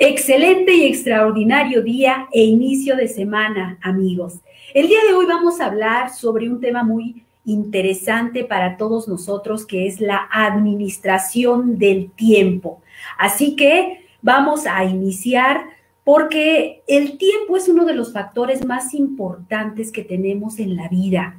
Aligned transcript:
Excelente 0.00 0.74
y 0.74 0.86
extraordinario 0.86 1.80
día 1.80 2.26
e 2.32 2.42
inicio 2.42 2.96
de 2.96 3.06
semana, 3.06 3.78
amigos. 3.80 4.40
El 4.74 4.88
día 4.88 4.98
de 5.06 5.14
hoy 5.14 5.24
vamos 5.24 5.60
a 5.60 5.66
hablar 5.66 6.12
sobre 6.12 6.50
un 6.50 6.60
tema 6.60 6.82
muy 6.82 7.22
interesante 7.44 8.42
para 8.42 8.76
todos 8.76 9.06
nosotros, 9.06 9.64
que 9.64 9.86
es 9.86 10.00
la 10.00 10.28
administración 10.32 11.78
del 11.78 12.10
tiempo. 12.10 12.82
Así 13.18 13.54
que 13.54 14.04
vamos 14.20 14.66
a 14.66 14.84
iniciar 14.84 15.62
porque 16.02 16.82
el 16.88 17.16
tiempo 17.16 17.56
es 17.56 17.68
uno 17.68 17.84
de 17.84 17.94
los 17.94 18.12
factores 18.12 18.64
más 18.66 18.94
importantes 18.94 19.92
que 19.92 20.02
tenemos 20.02 20.58
en 20.58 20.74
la 20.74 20.88
vida. 20.88 21.36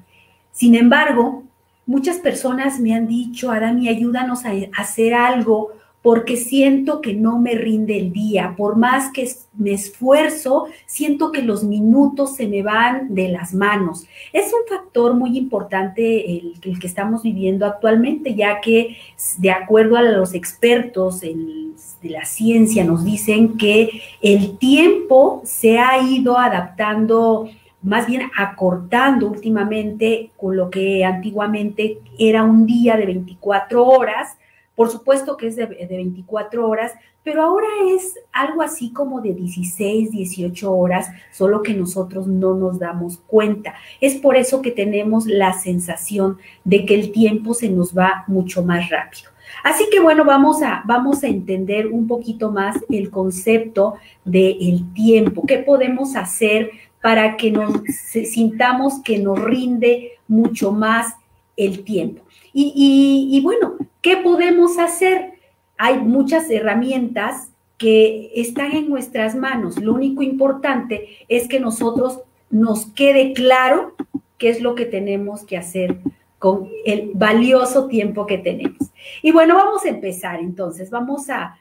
Sin 0.51 0.75
embargo, 0.75 1.43
muchas 1.85 2.19
personas 2.19 2.79
me 2.79 2.95
han 2.95 3.05
dicho, 3.05 3.51
Adami, 3.51 3.89
ayúdanos 3.89 4.45
a 4.45 4.53
hacer 4.77 5.13
algo 5.13 5.73
porque 6.05 6.37
siento 6.37 7.01
que 7.01 7.15
no 7.15 7.39
me 7.39 7.55
rinde 7.55 7.97
el 7.97 8.13
día. 8.13 8.53
Por 8.55 8.75
más 8.75 9.11
que 9.11 9.27
me 9.57 9.73
esfuerzo, 9.73 10.67
siento 10.85 11.31
que 11.31 11.41
los 11.41 11.63
minutos 11.63 12.35
se 12.35 12.45
me 12.45 12.61
van 12.61 13.15
de 13.15 13.29
las 13.29 13.55
manos. 13.55 14.05
Es 14.31 14.53
un 14.53 14.67
factor 14.69 15.15
muy 15.15 15.35
importante 15.35 16.37
el, 16.37 16.59
que 16.79 16.85
estamos 16.85 17.23
viviendo 17.23 17.65
actualmente, 17.65 18.35
ya 18.35 18.61
que 18.61 18.97
de 19.39 19.49
acuerdo 19.49 19.97
a 19.97 20.03
los 20.03 20.35
expertos 20.35 21.21
de 21.21 21.73
la 22.03 22.25
ciencia 22.25 22.83
nos 22.83 23.03
dicen 23.03 23.57
que 23.57 23.89
el 24.21 24.59
tiempo 24.59 25.41
se 25.43 25.79
ha 25.79 25.99
ido 26.03 26.37
adaptando 26.37 27.49
más 27.81 28.05
bien 28.05 28.29
acortando 28.37 29.27
últimamente 29.27 30.29
con 30.37 30.55
lo 30.55 30.69
que 30.69 31.03
antiguamente 31.03 31.99
era 32.19 32.43
un 32.43 32.67
día 32.67 32.95
de 32.95 33.07
24 33.07 33.83
horas, 33.83 34.37
por 34.75 34.89
supuesto 34.89 35.37
que 35.37 35.47
es 35.47 35.55
de, 35.55 35.65
24 35.65 36.67
horas, 36.67 36.91
pero 37.23 37.41
ahora 37.41 37.67
es 37.95 38.19
algo 38.31 38.61
así 38.61 38.91
como 38.91 39.21
de 39.21 39.33
16, 39.33 40.11
18 40.11 40.71
horas, 40.71 41.09
solo 41.31 41.63
que 41.63 41.73
nosotros 41.73 42.27
no 42.27 42.53
nos 42.53 42.77
damos 42.77 43.17
cuenta. 43.25 43.73
Es 44.01 44.15
por 44.15 44.35
eso 44.35 44.61
que 44.61 44.71
tenemos 44.71 45.25
la 45.25 45.53
sensación 45.53 46.37
de 46.63 46.85
que 46.85 46.93
el 46.95 47.11
tiempo 47.11 47.53
se 47.53 47.69
nos 47.69 47.97
va 47.97 48.25
mucho 48.27 48.63
más 48.63 48.89
rápido. 48.89 49.29
Así 49.63 49.85
que 49.91 49.99
bueno, 49.99 50.25
vamos 50.25 50.61
a, 50.61 50.83
vamos 50.85 51.23
a 51.23 51.27
entender 51.27 51.87
un 51.87 52.07
poquito 52.07 52.51
más 52.51 52.77
el 52.89 53.09
concepto 53.09 53.95
del 54.23 54.93
tiempo, 54.93 55.43
qué 55.47 55.59
podemos 55.59 56.15
hacer 56.15 56.71
para 57.01 57.37
que 57.37 57.51
nos 57.51 57.71
sintamos 57.85 59.01
que 59.03 59.19
nos 59.19 59.39
rinde 59.39 60.13
mucho 60.27 60.71
más 60.71 61.13
el 61.55 61.83
tiempo. 61.83 62.23
y 62.53 63.39
bueno, 63.43 63.74
¿Qué 64.05 64.17
podemos 64.17 64.77
hacer? 64.77 65.31
Hay 65.79 65.97
muchas 65.97 66.47
herramientas 66.51 67.49
que 67.79 68.31
están 68.35 68.73
en 68.73 68.87
nuestras 68.87 69.33
manos. 69.33 69.81
Lo 69.81 69.95
único 69.95 70.21
importante 70.21 71.25
es 71.27 71.47
que 71.47 71.59
nosotros 71.59 72.21
nos 72.51 72.85
quede 72.91 73.33
claro 73.33 73.95
qué 74.37 74.49
es 74.49 74.61
lo 74.61 74.75
que 74.75 74.85
tenemos 74.85 75.43
que 75.43 75.57
hacer 75.57 75.97
con 76.37 76.69
el 76.85 77.13
valioso 77.15 77.87
tiempo 77.87 78.27
que 78.27 78.37
tenemos. 78.37 78.77
Y 79.23 79.31
bueno, 79.31 79.55
vamos 79.55 79.83
a 79.85 79.89
empezar 79.89 80.39
entonces. 80.39 80.91
Vamos 80.91 81.25
a, 81.31 81.57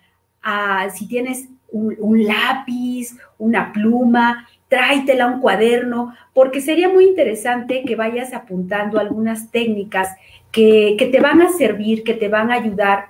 si 0.95 1.09
tienes 1.09 1.49
un, 1.71 2.27
lápiz, 2.27 3.17
una 3.39 3.73
pluma, 3.73 4.47
tráetela 4.69 5.27
un 5.27 5.41
cuaderno, 5.41 6.15
porque 6.33 6.61
sería 6.61 6.89
muy 6.89 7.07
interesante 7.07 7.83
que 7.85 7.97
vayas 7.97 8.33
apuntando 8.33 8.99
algunas 8.99 9.51
técnicas 9.51 10.09
que, 10.51 10.97
te 11.11 11.21
van 11.21 11.43
a 11.43 11.51
servir, 11.51 12.05
que 12.05 12.15
te 12.15 12.29
van 12.29 12.51
a 12.51 12.55
ayudar, 12.55 13.07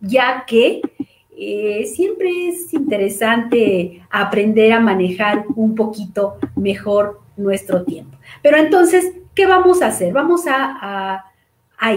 ya 0.00 0.44
que 0.46 0.80
eh, 1.36 1.86
siempre 1.86 2.48
es 2.48 2.72
interesante 2.72 4.02
aprender 4.10 4.72
a 4.72 4.80
manejar 4.80 5.44
un 5.54 5.74
poquito 5.74 6.36
mejor 6.54 7.20
nuestro 7.36 7.84
tiempo. 7.84 8.16
Pero 8.42 8.56
entonces, 8.56 9.12
¿qué 9.34 9.46
vamos 9.46 9.82
a 9.82 9.88
hacer? 9.88 10.12
Vamos 10.12 10.44
a, 10.46 11.24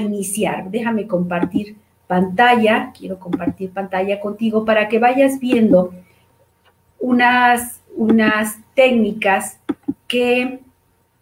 iniciar. 0.01 0.69
Déjame 0.69 1.07
compartir 1.07 1.75
pantalla. 2.05 2.91
Quiero 2.97 3.17
compartir 3.17 3.71
pantalla 3.71 4.19
contigo 4.19 4.65
para 4.65 4.87
que 4.87 4.99
vayas 4.99 5.39
viendo 5.39 5.93
unas, 6.99 7.78
unas 7.99 8.57
técnicas 8.73 9.59
que 10.07 10.59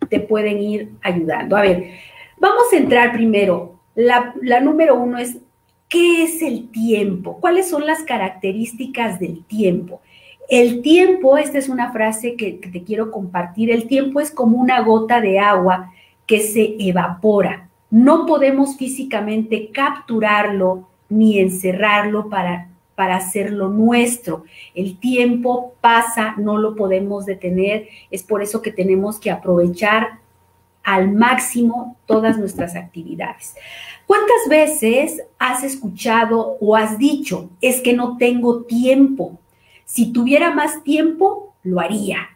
te 0.10 0.20
pueden 0.20 0.60
ir 0.60 0.92
ayudando. 1.02 1.58
A 1.58 1.62
ver, 1.62 1.92
Vamos 2.40 2.72
a 2.72 2.78
entrar 2.78 3.14
primero. 3.14 3.80
La, 3.96 4.60
número 4.62 4.96
uno 4.96 5.18
es, 5.18 5.38
¿qué 5.90 6.24
es 6.24 6.42
el 6.44 6.70
tiempo? 6.70 7.40
¿Cuáles 7.40 7.68
son 7.70 7.86
las 7.86 8.04
características 8.04 9.20
del 9.20 9.44
tiempo? 9.46 10.02
El 10.48 10.82
tiempo, 10.82 11.38
esta 11.38 11.58
es 11.58 11.68
una 11.68 11.92
frase 11.92 12.36
que, 12.36 12.54
te 12.54 12.84
quiero 12.84 13.12
compartir, 13.12 13.72
el 13.72 13.88
tiempo 13.88 14.20
es 14.20 14.32
como 14.32 14.60
una 14.60 14.82
gota 14.82 15.20
de 15.20 15.40
agua 15.40 15.92
que 16.28 16.42
se 16.42 16.76
evapora. 16.80 17.70
No 17.90 18.26
podemos 18.28 18.78
físicamente 18.78 19.72
capturarlo 19.72 20.88
ni 21.10 21.40
encerrarlo 21.40 22.30
para, 22.30 22.70
para 22.98 23.18
hacerlo 23.18 23.70
nuestro. 23.70 24.46
El 24.74 24.98
tiempo 24.98 25.76
pasa, 25.82 26.34
no 26.38 26.58
lo 26.58 26.76
podemos 26.76 27.28
detener, 27.28 27.88
es 28.10 28.24
por 28.24 28.42
eso 28.42 28.64
que 28.64 28.72
tenemos 28.72 29.20
que 29.20 29.30
aprovechar 29.30 30.18
al 30.82 31.12
máximo 31.12 31.96
todas 32.08 32.40
nuestras 32.40 32.76
actividades. 32.76 33.56
¿Cuántas 34.08 34.50
veces 34.50 35.22
has 35.38 35.64
escuchado 35.64 36.58
o 36.60 36.76
has 36.76 36.98
dicho, 36.98 37.52
es 37.62 37.82
que 37.82 37.94
no 37.94 38.18
tengo 38.18 38.64
tiempo? 38.64 39.38
Si 39.86 40.12
tuviera 40.12 40.56
más 40.56 40.84
tiempo, 40.84 41.54
lo 41.62 41.80
haría. 41.80 42.30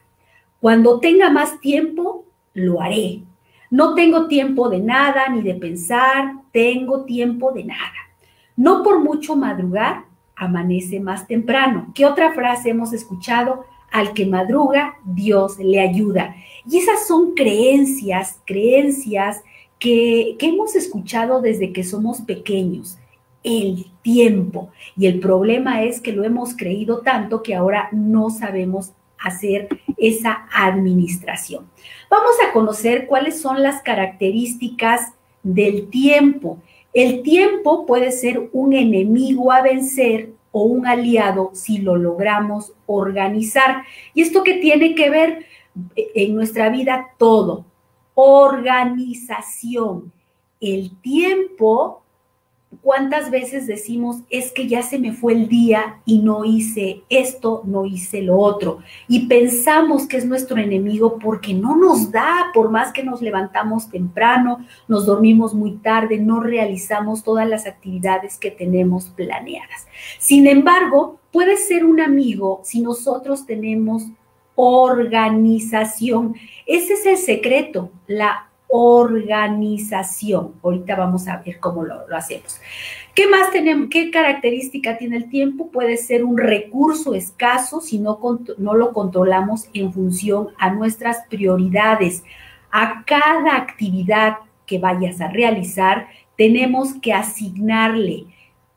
Cuando 0.59 0.99
tenga 0.99 1.31
más 1.31 1.59
tiempo, 1.59 2.25
lo 2.53 2.81
haré. 2.81 3.23
No 3.71 3.95
tengo 3.95 4.27
tiempo 4.27 4.69
de 4.69 4.77
nada 4.77 5.27
ni 5.29 5.41
de 5.41 5.55
pensar, 5.55 6.33
tengo 6.51 7.03
tiempo 7.05 7.51
de 7.51 7.63
nada. 7.63 8.11
No 8.55 8.83
por 8.83 8.99
mucho 8.99 9.35
madrugar, 9.35 10.10
amanece 10.41 10.99
más 10.99 11.27
temprano. 11.27 11.91
¿Qué 11.93 12.03
otra 12.03 12.33
frase 12.33 12.71
hemos 12.71 12.93
escuchado? 12.93 13.63
Al 13.91 14.13
que 14.13 14.25
madruga, 14.25 14.97
Dios 15.05 15.59
le 15.59 15.79
ayuda. 15.79 16.35
Y 16.67 16.79
esas 16.79 17.07
son 17.07 17.35
creencias, 17.35 18.39
creencias 18.45 19.43
que, 19.77 20.37
hemos 20.39 20.75
escuchado 20.75 21.41
desde 21.41 21.71
que 21.71 21.83
somos 21.83 22.21
pequeños 22.21 22.97
el 23.43 23.85
tiempo. 24.01 24.69
Y 24.97 25.05
el 25.05 25.19
problema 25.19 25.83
es 25.83 26.01
que 26.01 26.11
lo 26.11 26.23
hemos 26.23 26.57
creído 26.57 27.01
tanto 27.01 27.43
que 27.43 27.53
ahora 27.53 27.89
no 27.91 28.31
sabemos 28.31 28.93
hacer 29.19 29.69
esa 29.97 30.47
administración. 30.51 31.67
Vamos 32.09 32.33
a 32.43 32.51
conocer 32.51 33.05
cuáles 33.05 33.39
son 33.39 33.61
las 33.61 33.83
características 33.83 35.13
del 35.43 35.87
tiempo. 35.89 36.57
El 36.93 37.23
tiempo 37.23 37.85
puede 37.85 38.11
ser 38.11 38.49
un 38.51 38.73
enemigo 38.73 39.51
a 39.51 39.61
vencer 39.61 40.33
o 40.51 40.63
un 40.63 40.85
aliado 40.85 41.51
si 41.53 41.77
lo 41.77 41.95
logramos 41.95 42.73
organizar. 42.85 43.83
¿Y 44.13 44.21
esto 44.21 44.43
qué 44.43 44.55
tiene 44.55 44.95
que 44.95 45.09
ver? 45.09 45.45
en 45.95 46.35
nuestra 46.35 46.69
vida 46.69 47.11
todo. 47.17 47.65
Organización. 48.13 50.11
El 50.59 50.99
tiempo, 51.01 52.00
¿cuántas 52.81 53.29
veces 53.29 53.67
decimos 53.67 54.17
es 54.29 54.51
que 54.51 54.67
ya 54.67 54.81
se 54.81 54.97
me 54.97 55.11
fue 55.11 55.33
el 55.33 55.47
día 55.47 56.01
y 56.05 56.19
no 56.19 56.45
hice 56.45 57.03
esto, 57.09 57.63
no 57.65 57.85
hice 57.85 58.21
lo 58.21 58.37
otro? 58.37 58.79
Y 59.07 59.27
pensamos 59.27 60.07
que 60.07 60.17
es 60.17 60.25
nuestro 60.25 60.57
enemigo 60.57 61.19
porque 61.19 61.53
no 61.53 61.75
nos 61.75 62.11
da, 62.11 62.51
por 62.53 62.69
más 62.69 62.93
que 62.93 63.03
nos 63.03 63.21
levantamos 63.21 63.89
temprano, 63.89 64.65
nos 64.87 65.05
dormimos 65.05 65.53
muy 65.53 65.77
tarde, 65.77 66.17
no 66.17 66.39
realizamos 66.39 67.23
todas 67.23 67.47
las 67.47 67.65
actividades 67.67 68.37
que 68.37 68.51
tenemos 68.51 69.09
planeadas. 69.09 69.87
Sin 70.19 70.47
embargo, 70.47 71.19
puede 71.31 71.57
ser 71.57 71.85
un 71.85 71.99
amigo 71.99 72.61
si 72.63 72.81
nosotros 72.81 73.45
tenemos 73.45 74.07
organización. 74.55 76.35
Ese 76.65 76.93
es 76.93 77.05
el 77.05 77.17
secreto, 77.17 77.91
la 78.07 78.50
organización. 78.71 80.53
Ahorita 80.63 80.95
vamos 80.95 81.27
a 81.27 81.37
ver 81.37 81.59
cómo 81.59 81.83
lo, 81.83 82.05
hacemos. 82.15 82.59
¿Qué 83.13 83.27
más 83.27 83.51
tenemos? 83.51 83.89
¿Qué 83.89 84.09
característica 84.09 84.97
tiene 84.97 85.17
el 85.17 85.29
tiempo? 85.29 85.69
Puede 85.69 85.97
ser 85.97 86.23
un 86.23 86.37
recurso 86.37 87.13
escaso 87.13 87.81
si 87.81 87.99
no, 87.99 88.19
no 88.57 88.73
lo 88.73 88.93
controlamos 88.93 89.67
en 89.73 89.91
función 89.91 90.49
a 90.57 90.69
nuestras 90.71 91.25
prioridades. 91.29 92.23
A 92.71 93.03
cada 93.05 93.57
actividad 93.57 94.37
que 94.65 94.79
vayas 94.79 95.19
a 95.19 95.27
realizar, 95.27 96.07
tenemos 96.37 96.93
que 96.93 97.13
asignarle 97.13 98.25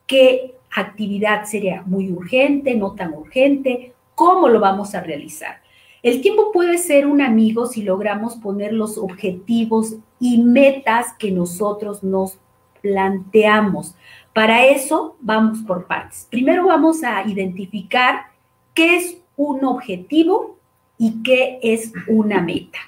qué 0.06 0.56
actividad 0.74 1.44
sería 1.44 1.82
muy 1.86 2.10
urgente, 2.10 2.74
no 2.74 2.94
tan 2.94 3.14
urgente, 3.14 3.94
cómo 4.14 4.48
lo 4.48 4.58
vamos 4.58 4.94
a 4.94 5.00
realizar. 5.00 5.63
El 6.04 6.20
tiempo 6.20 6.52
puede 6.52 6.76
ser 6.76 7.06
un 7.06 7.22
amigo 7.22 7.64
si 7.64 7.82
logramos 7.82 8.36
poner 8.36 8.74
los 8.74 8.98
objetivos 8.98 9.96
y 10.20 10.36
metas 10.36 11.14
que 11.18 11.30
nosotros 11.30 12.02
nos 12.04 12.36
planteamos. 12.82 13.94
Para 14.34 14.66
eso 14.66 15.16
vamos 15.22 15.60
por 15.62 15.86
partes. 15.86 16.28
Primero 16.30 16.66
vamos 16.66 17.02
a 17.04 17.26
identificar 17.26 18.26
qué 18.74 18.96
es 18.96 19.16
un 19.38 19.64
objetivo 19.64 20.58
y 20.98 21.22
qué 21.22 21.58
es 21.62 21.90
una 22.06 22.42
meta. 22.42 22.80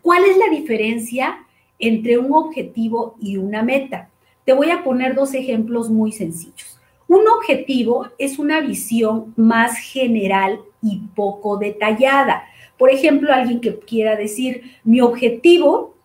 ¿Cuál 0.00 0.22
es 0.22 0.36
la 0.36 0.56
diferencia 0.56 1.44
entre 1.80 2.16
un 2.16 2.32
objetivo 2.32 3.16
y 3.20 3.38
una 3.38 3.64
meta? 3.64 4.08
Te 4.44 4.52
voy 4.52 4.70
a 4.70 4.84
poner 4.84 5.16
dos 5.16 5.34
ejemplos 5.34 5.90
muy 5.90 6.12
sencillos. 6.12 6.79
Un 7.10 7.26
objetivo 7.26 8.06
es 8.18 8.38
una 8.38 8.60
visión 8.60 9.34
más 9.36 9.76
general 9.78 10.60
y 10.80 11.00
poco 11.16 11.56
detallada. 11.56 12.44
Por 12.78 12.88
ejemplo, 12.88 13.32
alguien 13.32 13.60
que 13.60 13.76
quiera 13.80 14.14
decir, 14.14 14.78
mi 14.84 15.00
objetivo 15.00 15.96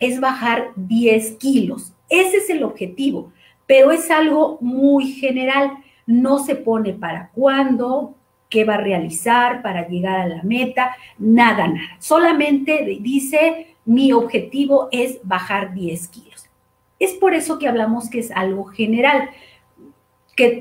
es 0.00 0.18
bajar 0.18 0.70
10 0.76 1.32
kilos. 1.32 1.92
Ese 2.08 2.38
es 2.38 2.48
el 2.48 2.62
objetivo, 2.62 3.34
pero 3.66 3.90
es 3.90 4.10
algo 4.10 4.56
muy 4.62 5.12
general. 5.12 5.72
No 6.06 6.38
se 6.38 6.54
pone 6.54 6.94
para 6.94 7.28
cuándo, 7.34 8.14
qué 8.48 8.64
va 8.64 8.76
a 8.76 8.80
realizar 8.80 9.60
para 9.60 9.88
llegar 9.88 10.20
a 10.20 10.26
la 10.26 10.42
meta, 10.42 10.96
nada, 11.18 11.66
nada. 11.66 11.98
Solamente 11.98 12.98
dice, 13.02 13.76
mi 13.84 14.10
objetivo 14.12 14.88
es 14.90 15.20
bajar 15.22 15.74
10 15.74 16.08
kilos. 16.08 16.48
Es 16.98 17.12
por 17.12 17.34
eso 17.34 17.58
que 17.58 17.68
hablamos 17.68 18.08
que 18.08 18.20
es 18.20 18.30
algo 18.30 18.64
general. 18.64 19.28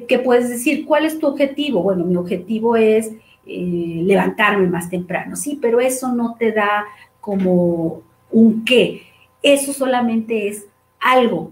Que, 0.07 0.19
puedes 0.19 0.49
decir, 0.49 0.85
¿cuál 0.85 1.05
es 1.05 1.19
tu 1.19 1.27
objetivo? 1.27 1.81
Bueno, 1.81 2.03
mi 2.05 2.15
objetivo 2.15 2.75
es 2.75 3.11
eh, 3.45 4.01
levantarme 4.03 4.67
más 4.67 4.89
temprano, 4.89 5.35
sí, 5.35 5.57
pero 5.61 5.79
eso 5.79 6.13
no 6.13 6.35
te 6.37 6.51
da 6.51 6.85
como 7.21 8.01
un 8.31 8.65
qué. 8.65 9.03
Eso 9.41 9.71
solamente 9.71 10.49
es 10.49 10.65
algo, 10.99 11.51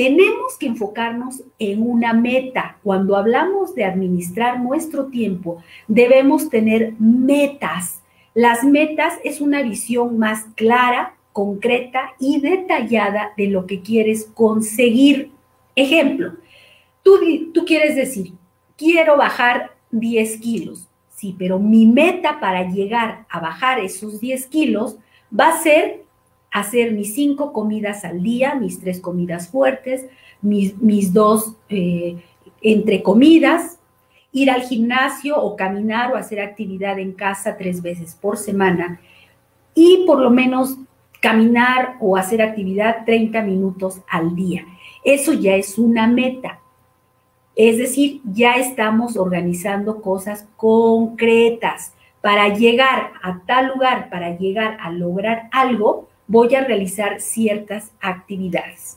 tenemos 0.00 0.56
que 0.58 0.64
enfocarnos 0.64 1.42
en 1.58 1.82
una 1.82 2.14
meta. 2.14 2.78
Cuando 2.82 3.18
hablamos 3.18 3.74
de 3.74 3.84
administrar 3.84 4.58
nuestro 4.58 5.08
tiempo, 5.08 5.62
debemos 5.88 6.48
tener 6.48 6.94
metas. 6.98 8.00
Las 8.32 8.64
metas 8.64 9.18
es 9.24 9.42
una 9.42 9.60
visión 9.60 10.18
más 10.18 10.46
clara, 10.54 11.16
concreta 11.34 12.12
y 12.18 12.40
detallada 12.40 13.32
de 13.36 13.48
lo 13.48 13.66
que 13.66 13.82
quieres 13.82 14.24
conseguir. 14.32 15.32
Ejemplo, 15.76 16.32
tú, 17.02 17.64
quieres 17.66 17.96
decir, 17.96 18.32
quiero 18.76 19.16
bajar 19.16 19.72
10 19.90 20.40
kilos. 20.40 20.86
Sí, 21.14 21.34
pero 21.38 21.58
mi 21.58 21.86
meta 21.86 22.40
para 22.40 22.68
llegar 22.68 23.26
a 23.28 23.40
bajar 23.40 23.78
esos 23.78 24.20
10 24.20 24.46
kilos 24.46 24.96
va 25.38 25.48
a 25.48 25.62
ser 25.62 26.04
hacer 26.50 26.92
mis 26.92 27.14
cinco 27.14 27.52
comidas 27.52 28.04
al 28.04 28.22
día, 28.22 28.54
mis 28.54 28.80
tres 28.80 29.00
comidas 29.00 29.48
fuertes, 29.48 30.06
mis, 30.42 31.12
dos 31.12 31.54
eh, 31.68 32.16
entre 32.60 33.02
comidas, 33.02 33.78
ir 34.32 34.50
al 34.50 34.62
gimnasio 34.62 35.40
o 35.40 35.56
caminar 35.56 36.12
o 36.12 36.16
hacer 36.16 36.40
actividad 36.40 36.98
en 36.98 37.12
casa 37.12 37.56
tres 37.56 37.82
veces 37.82 38.16
por 38.20 38.36
semana 38.36 39.00
y 39.74 40.04
por 40.06 40.20
lo 40.20 40.30
menos 40.30 40.76
caminar 41.20 41.96
o 42.00 42.16
hacer 42.16 42.42
actividad 42.42 43.04
30 43.04 43.42
minutos 43.42 44.00
al 44.08 44.34
día. 44.34 44.64
Eso 45.04 45.32
ya 45.32 45.54
es 45.54 45.78
una 45.78 46.06
meta. 46.06 46.59
Es 47.62 47.76
decir, 47.76 48.22
ya 48.24 48.54
estamos 48.54 49.18
organizando 49.18 50.00
cosas 50.00 50.48
concretas. 50.56 51.92
Para 52.22 52.54
llegar 52.54 53.12
a 53.22 53.42
tal 53.44 53.68
lugar, 53.68 54.08
para 54.08 54.38
llegar 54.38 54.78
a 54.80 54.90
lograr 54.90 55.50
algo, 55.52 56.08
voy 56.26 56.54
a 56.54 56.64
realizar 56.64 57.20
ciertas 57.20 57.92
actividades. 58.00 58.96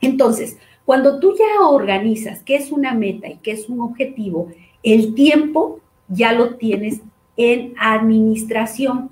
Entonces, 0.00 0.58
cuando 0.84 1.20
tú 1.20 1.36
ya 1.38 1.68
organizas 1.68 2.42
qué 2.42 2.56
es 2.56 2.72
una 2.72 2.94
meta 2.94 3.28
y 3.28 3.36
qué 3.36 3.52
es 3.52 3.68
un 3.68 3.80
objetivo, 3.80 4.48
el 4.82 5.14
tiempo 5.14 5.78
ya 6.08 6.32
lo 6.32 6.56
tienes 6.56 7.00
en 7.36 7.74
administración. 7.78 9.08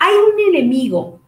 Hay 0.00 0.14
un 0.16 0.52
enemigo, 0.52 1.20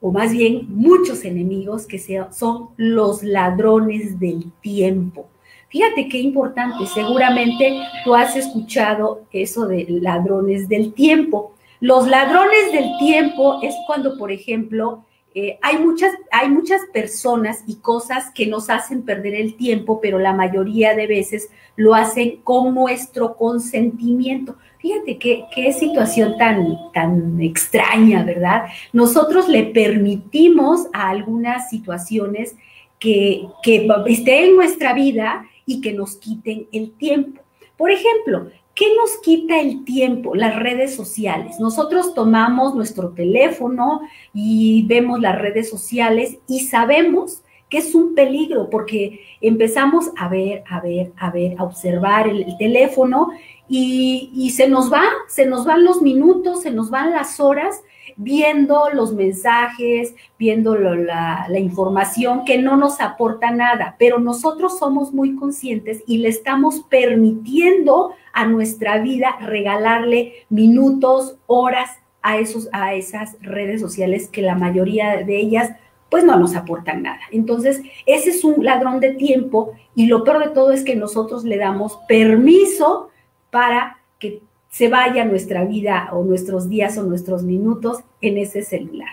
o 0.00 0.12
más 0.12 0.30
bien 0.30 0.66
muchos 0.68 1.24
enemigos, 1.24 1.84
que 1.84 1.98
son 2.30 2.68
los 2.76 3.24
ladrones 3.24 4.20
del 4.20 4.52
tiempo. 4.60 5.26
Fíjate 5.68 6.08
qué 6.08 6.18
importante, 6.18 6.86
seguramente 6.86 7.80
tú 8.04 8.14
has 8.14 8.34
escuchado 8.36 9.22
eso 9.32 9.66
de 9.66 9.84
ladrones 9.88 10.68
del 10.68 10.94
tiempo. 10.94 11.52
Los 11.80 12.08
ladrones 12.08 12.72
del 12.72 12.96
tiempo 12.98 13.60
es 13.62 13.74
cuando, 13.86 14.16
por 14.16 14.32
ejemplo, 14.32 15.04
eh, 15.34 15.58
hay, 15.60 15.78
muchas, 15.78 16.12
hay 16.32 16.48
muchas 16.48 16.80
personas 16.92 17.62
y 17.66 17.76
cosas 17.76 18.30
que 18.34 18.46
nos 18.46 18.70
hacen 18.70 19.02
perder 19.02 19.34
el 19.34 19.56
tiempo, 19.56 20.00
pero 20.00 20.18
la 20.18 20.32
mayoría 20.32 20.94
de 20.96 21.06
veces 21.06 21.50
lo 21.76 21.94
hacen 21.94 22.38
con 22.42 22.74
nuestro 22.74 23.36
consentimiento. 23.36 24.56
Fíjate 24.78 25.18
qué, 25.18 25.44
qué 25.54 25.72
situación 25.74 26.38
tan, 26.38 26.78
tan 26.94 27.40
extraña, 27.42 28.24
¿verdad? 28.24 28.64
Nosotros 28.92 29.48
le 29.48 29.64
permitimos 29.64 30.86
a 30.94 31.10
algunas 31.10 31.68
situaciones 31.68 32.56
que, 32.98 33.46
que 33.62 33.86
estén 34.06 34.44
en 34.44 34.56
nuestra 34.56 34.92
vida 34.92 35.44
y 35.68 35.80
que 35.80 35.92
nos 35.92 36.16
quiten 36.16 36.66
el 36.72 36.90
tiempo. 36.92 37.42
Por 37.76 37.92
ejemplo, 37.92 38.48
¿Qué 38.78 38.86
nos 38.96 39.16
quita 39.22 39.58
el 39.58 39.84
tiempo? 39.84 40.36
Las 40.36 40.54
redes 40.54 40.94
sociales. 40.94 41.58
Nosotros 41.58 42.14
tomamos 42.14 42.76
nuestro 42.76 43.10
teléfono 43.10 44.02
y 44.32 44.86
vemos 44.86 45.18
las 45.18 45.36
redes 45.36 45.68
sociales 45.68 46.38
y 46.46 46.60
sabemos 46.60 47.42
que 47.68 47.78
es 47.78 47.96
un 47.96 48.14
peligro 48.14 48.70
porque 48.70 49.20
empezamos 49.40 50.12
a 50.16 50.28
ver, 50.28 50.62
a 50.70 50.80
ver, 50.80 51.12
a 51.16 51.30
ver, 51.32 51.56
a 51.58 51.64
observar 51.64 52.28
el, 52.28 52.56
teléfono 52.56 53.30
y, 53.68 54.50
se 54.50 54.68
nos 54.68 54.92
va, 54.92 55.02
se 55.28 55.46
nos 55.46 55.64
van 55.64 55.84
los 55.84 56.00
minutos, 56.00 56.62
se 56.62 56.70
nos 56.70 56.90
van 56.90 57.10
las 57.10 57.38
horas 57.38 57.82
viendo 58.16 58.88
los 58.92 59.12
mensajes, 59.12 60.14
viendo 60.38 60.74
la, 60.74 61.46
información 61.56 62.44
que 62.44 62.58
no 62.58 62.76
nos 62.76 63.00
aporta 63.00 63.50
nada, 63.50 63.96
pero 63.98 64.18
nosotros 64.18 64.78
somos 64.78 65.12
muy 65.12 65.36
conscientes 65.36 66.02
y 66.06 66.18
le 66.18 66.28
estamos 66.28 66.80
permitiendo 66.88 68.12
a 68.32 68.46
nuestra 68.46 68.98
vida 68.98 69.36
regalarle 69.40 70.46
minutos, 70.48 71.36
horas 71.46 71.90
a, 72.22 72.38
esos, 72.38 72.68
a 72.72 72.94
esas 72.94 73.36
redes 73.40 73.80
sociales 73.80 74.28
que 74.28 74.42
la 74.42 74.54
mayoría 74.54 75.24
de 75.24 75.38
ellas 75.38 75.70
pues 76.10 76.24
no 76.24 76.38
nos 76.38 76.56
aportan 76.56 77.02
nada. 77.02 77.20
Entonces, 77.30 77.82
ese 78.06 78.30
es 78.30 78.42
un 78.42 78.64
ladrón 78.64 78.98
de 78.98 79.12
tiempo 79.12 79.74
y 79.94 80.06
lo 80.06 80.24
peor 80.24 80.42
de 80.42 80.54
todo 80.54 80.72
es 80.72 80.82
que 80.82 80.96
nosotros 80.96 81.44
le 81.44 81.58
damos 81.58 81.98
permiso 82.08 83.10
para 83.50 83.98
que 84.18 84.42
se 84.70 84.88
vaya 84.88 85.24
nuestra 85.24 85.64
vida 85.64 86.10
o 86.12 86.24
nuestros 86.24 86.68
días 86.68 86.98
o 86.98 87.02
nuestros 87.02 87.42
minutos 87.42 87.98
en 88.20 88.38
ese 88.38 88.62
celular. 88.62 89.08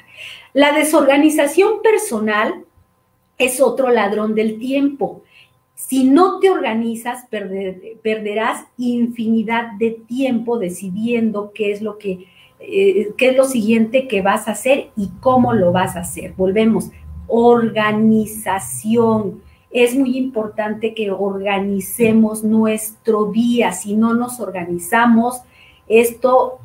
La 0.53 0.73
desorganización 0.73 1.81
personal 1.81 2.65
es 3.37 3.61
otro 3.61 3.89
ladrón 3.89 4.35
del 4.35 4.59
tiempo. 4.59 5.23
Si 5.73 6.05
no 6.05 6.39
te 6.39 6.49
organizas, 6.49 7.25
perderás 8.01 8.65
infinidad 8.77 9.73
de 9.73 9.91
tiempo 9.91 10.57
decidiendo 10.57 11.51
qué 11.53 11.71
es 11.71 11.81
lo 11.81 11.97
que 11.97 12.27
eh, 12.59 13.13
qué 13.17 13.29
es 13.29 13.37
lo 13.37 13.43
siguiente 13.43 14.07
que 14.07 14.21
vas 14.21 14.47
a 14.47 14.51
hacer 14.51 14.91
y 14.95 15.09
cómo 15.19 15.53
lo 15.53 15.71
vas 15.71 15.95
a 15.95 16.01
hacer. 16.01 16.33
Volvemos, 16.33 16.91
organización. 17.27 19.41
Es 19.71 19.95
muy 19.95 20.17
importante 20.17 20.93
que 20.93 21.11
organicemos 21.11 22.43
nuestro 22.43 23.25
día. 23.25 23.71
Si 23.73 23.95
no 23.95 24.13
nos 24.13 24.39
organizamos, 24.39 25.41
esto 25.87 26.59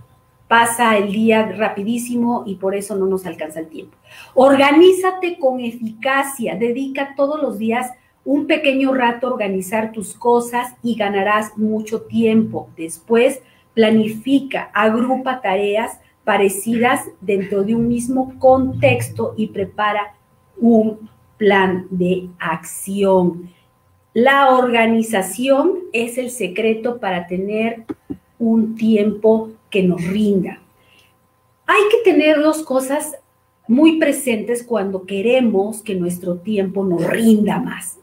pasa 0.49 0.97
el 0.97 1.13
día 1.13 1.47
rapidísimo 1.57 2.43
y 2.45 2.57
por 2.57 2.75
eso 2.75 2.97
no 2.97 3.07
nos 3.07 3.25
alcanza 3.27 3.61
el 3.61 3.69
tiempo. 3.69 3.97
Organízate 4.35 5.39
con 5.39 5.61
eficacia, 5.61 6.57
dedica 6.57 7.15
todos 7.17 7.41
los 7.41 7.59
días 7.59 7.93
un 8.25 8.47
pequeño 8.47 8.93
rato 8.93 9.27
a 9.27 9.31
organizar 9.31 9.93
tus 9.93 10.15
cosas 10.15 10.75
y 10.83 10.97
ganarás 10.97 11.57
mucho 11.57 12.03
tiempo. 12.03 12.69
Después, 12.77 13.41
planifica, 13.75 14.71
agrupa 14.75 15.41
tareas 15.41 16.01
parecidas 16.25 17.09
dentro 17.21 17.63
de 17.63 17.75
un 17.75 17.89
mismo 17.89 18.35
contexto 18.39 19.35
y 19.37 19.49
prepara 19.49 20.15
un 20.61 21.09
plan 21.41 21.87
de 21.89 22.29
acción. 22.39 23.51
La 24.13 24.59
organización 24.59 25.79
es 25.95 26.19
el 26.19 26.31
secreto 26.31 27.01
para 27.01 27.27
tener 27.27 27.87
un 28.39 28.75
tiempo 28.75 29.51
que 29.71 29.83
nos 29.83 30.05
rinda. 30.05 30.61
Hay 31.67 31.81
que 31.91 32.11
tener 32.11 32.41
dos 32.41 32.63
cosas 32.63 33.17
muy 33.67 33.99
presentes 33.99 34.63
cuando 34.63 35.07
queremos 35.07 35.81
que 35.81 35.95
nuestro 35.95 36.37
tiempo 36.37 36.85
nos 36.85 37.07
rinda 37.07 37.59
más. 37.59 37.99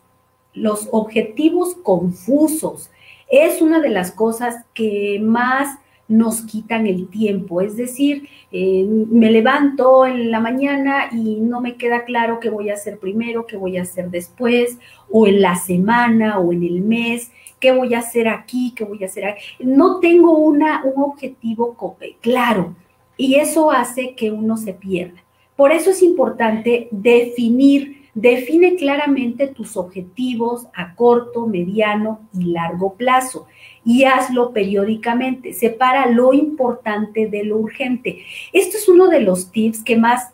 Los 0.56 0.89
objetivos 0.91 1.75
confusos 1.75 2.89
es 3.29 3.62
una 3.62 3.82
de 3.82 3.89
las 3.89 4.12
cosas 4.12 4.65
que 4.74 5.20
más 5.22 5.77
nos 6.08 6.42
quitan 6.42 6.88
el 6.88 7.08
tiempo. 7.10 7.62
Es 7.62 7.76
decir, 7.76 8.28
eh, 8.52 8.86
me 8.86 9.32
levanto 9.32 10.06
en 10.06 10.32
la 10.32 10.40
mañana 10.40 11.10
y 11.12 11.36
no 11.36 11.62
me 11.62 11.76
queda 11.76 12.06
claro 12.06 12.40
qué 12.40 12.50
voy 12.50 12.70
a 12.70 12.74
hacer 12.74 13.00
primero, 13.00 13.46
qué 13.46 13.58
voy 13.58 13.78
a 13.78 13.82
hacer 13.82 14.10
después, 14.10 14.78
o 15.12 15.28
en 15.28 15.42
la 15.42 15.56
semana 15.56 16.40
o 16.40 16.54
en 16.54 16.64
el 16.64 16.82
mes. 16.82 17.32
qué 17.60 17.72
voy 17.72 17.96
a 17.96 18.00
hacer 18.00 18.28
aquí, 18.28 18.74
qué 18.76 18.84
voy 18.84 19.04
a 19.04 19.08
hacer 19.08 19.26
aquí. 19.26 19.42
No 19.60 20.00
tengo 20.00 20.38
una, 20.38 20.84
un 20.84 21.02
objetivo 21.02 21.76
claro 22.22 22.76
y 23.18 23.36
eso 23.36 23.72
hace 23.72 24.14
que 24.16 24.32
uno 24.32 24.58
se 24.58 24.74
pierda. 24.74 25.24
Por 25.56 25.72
eso 25.72 25.90
es 25.90 26.04
importante 26.04 26.88
definir, 26.92 28.10
define 28.14 28.76
claramente 28.76 29.48
tus 29.48 29.76
objetivos 29.76 30.68
a 30.76 30.94
corto, 30.94 31.48
mediano 31.48 32.30
y 32.32 32.52
largo 32.52 32.94
plazo 32.94 33.48
y 33.88 34.03
hazlo 34.03 34.51
periódicamente. 34.51 35.53
Separa 35.53 36.08
lo 36.08 36.34
importante 36.34 37.27
de 37.27 37.46
lo 37.46 37.58
urgente. 37.58 38.22
Esto 38.51 38.75
es 38.75 38.89
uno 38.89 39.08
de 39.08 39.22
los 39.22 39.50
tips 39.53 39.82
que 39.82 39.96
más 39.96 40.34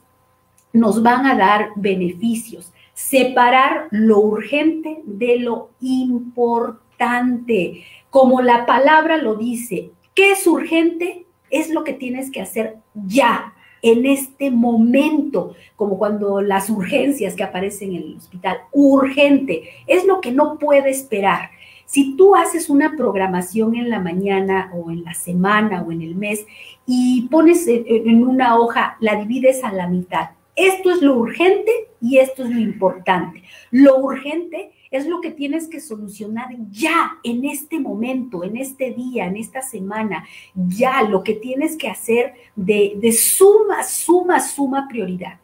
nos 0.74 1.03
van 1.03 1.27
a 1.27 1.36
dar 1.36 1.69
beneficios. 1.75 2.74
Separar 2.95 3.89
lo 3.91 4.22
urgente 4.22 5.01
de 5.05 5.38
lo 5.38 5.69
importante. 5.81 7.83
Como 8.10 8.41
la 8.41 8.65
palabra 8.65 9.17
lo 9.17 9.36
dice, 9.36 9.91
¿qué 10.15 10.31
es 10.31 10.48
urgente? 10.48 11.27
Es 11.51 11.69
lo 11.69 11.83
que 11.83 11.93
tienes 11.93 12.31
que 12.31 12.41
hacer 12.41 12.77
ya, 13.05 13.53
en 13.83 14.07
este 14.07 14.50
momento, 14.50 15.53
como 15.75 16.00
cuando 16.00 16.41
las 16.41 16.72
urgencias 16.72 17.36
que 17.36 17.43
aparecen 17.43 17.93
en 17.93 18.03
el 18.03 18.17
hospital, 18.17 18.57
urgente, 18.72 19.69
es 19.86 20.05
lo 20.05 20.22
que 20.22 20.31
no 20.31 20.57
puede 20.57 20.89
esperar. 20.89 21.51
Si 21.93 22.15
tú 22.15 22.35
haces 22.35 22.71
una 22.71 22.95
programación 22.97 23.75
en 23.75 23.91
la 23.91 24.00
mañana 24.00 24.71
o 24.73 24.89
en 24.89 25.03
la 25.03 25.13
semana 25.13 25.83
o 25.83 25.91
en 25.91 26.01
el 26.01 26.15
mes 26.15 26.43
y 26.88 27.27
pones 27.29 27.67
en 27.67 28.27
una 28.27 28.57
hoja, 28.57 28.97
la 29.00 29.15
divides 29.15 29.63
a 29.63 29.71
la 29.71 29.88
mitad, 29.88 30.31
esto 30.55 30.89
es 30.89 31.03
lo 31.03 31.15
urgente 31.15 31.71
y 32.01 32.17
esto 32.17 32.45
es 32.45 32.50
lo 32.50 32.59
importante. 32.59 33.43
Lo 33.69 34.00
urgente 34.00 34.71
es 34.89 35.05
lo 35.05 35.21
que 35.21 35.29
tienes 35.29 35.67
que 35.67 35.79
solucionar 35.79 36.47
ya, 36.71 37.19
en 37.23 37.45
este 37.45 37.79
momento, 37.79 38.43
en 38.43 38.57
este 38.57 38.89
día, 38.89 39.27
en 39.27 39.38
esta 39.38 39.62
semana, 39.62 40.25
ya 40.55 41.03
lo 41.03 41.23
que 41.23 41.35
tienes 41.35 41.77
que 41.77 41.89
hacer 41.89 42.33
de, 42.55 43.12
suma, 43.12 43.83
suma, 43.83 44.39
suma 44.39 44.88
prioridad. 44.89 45.39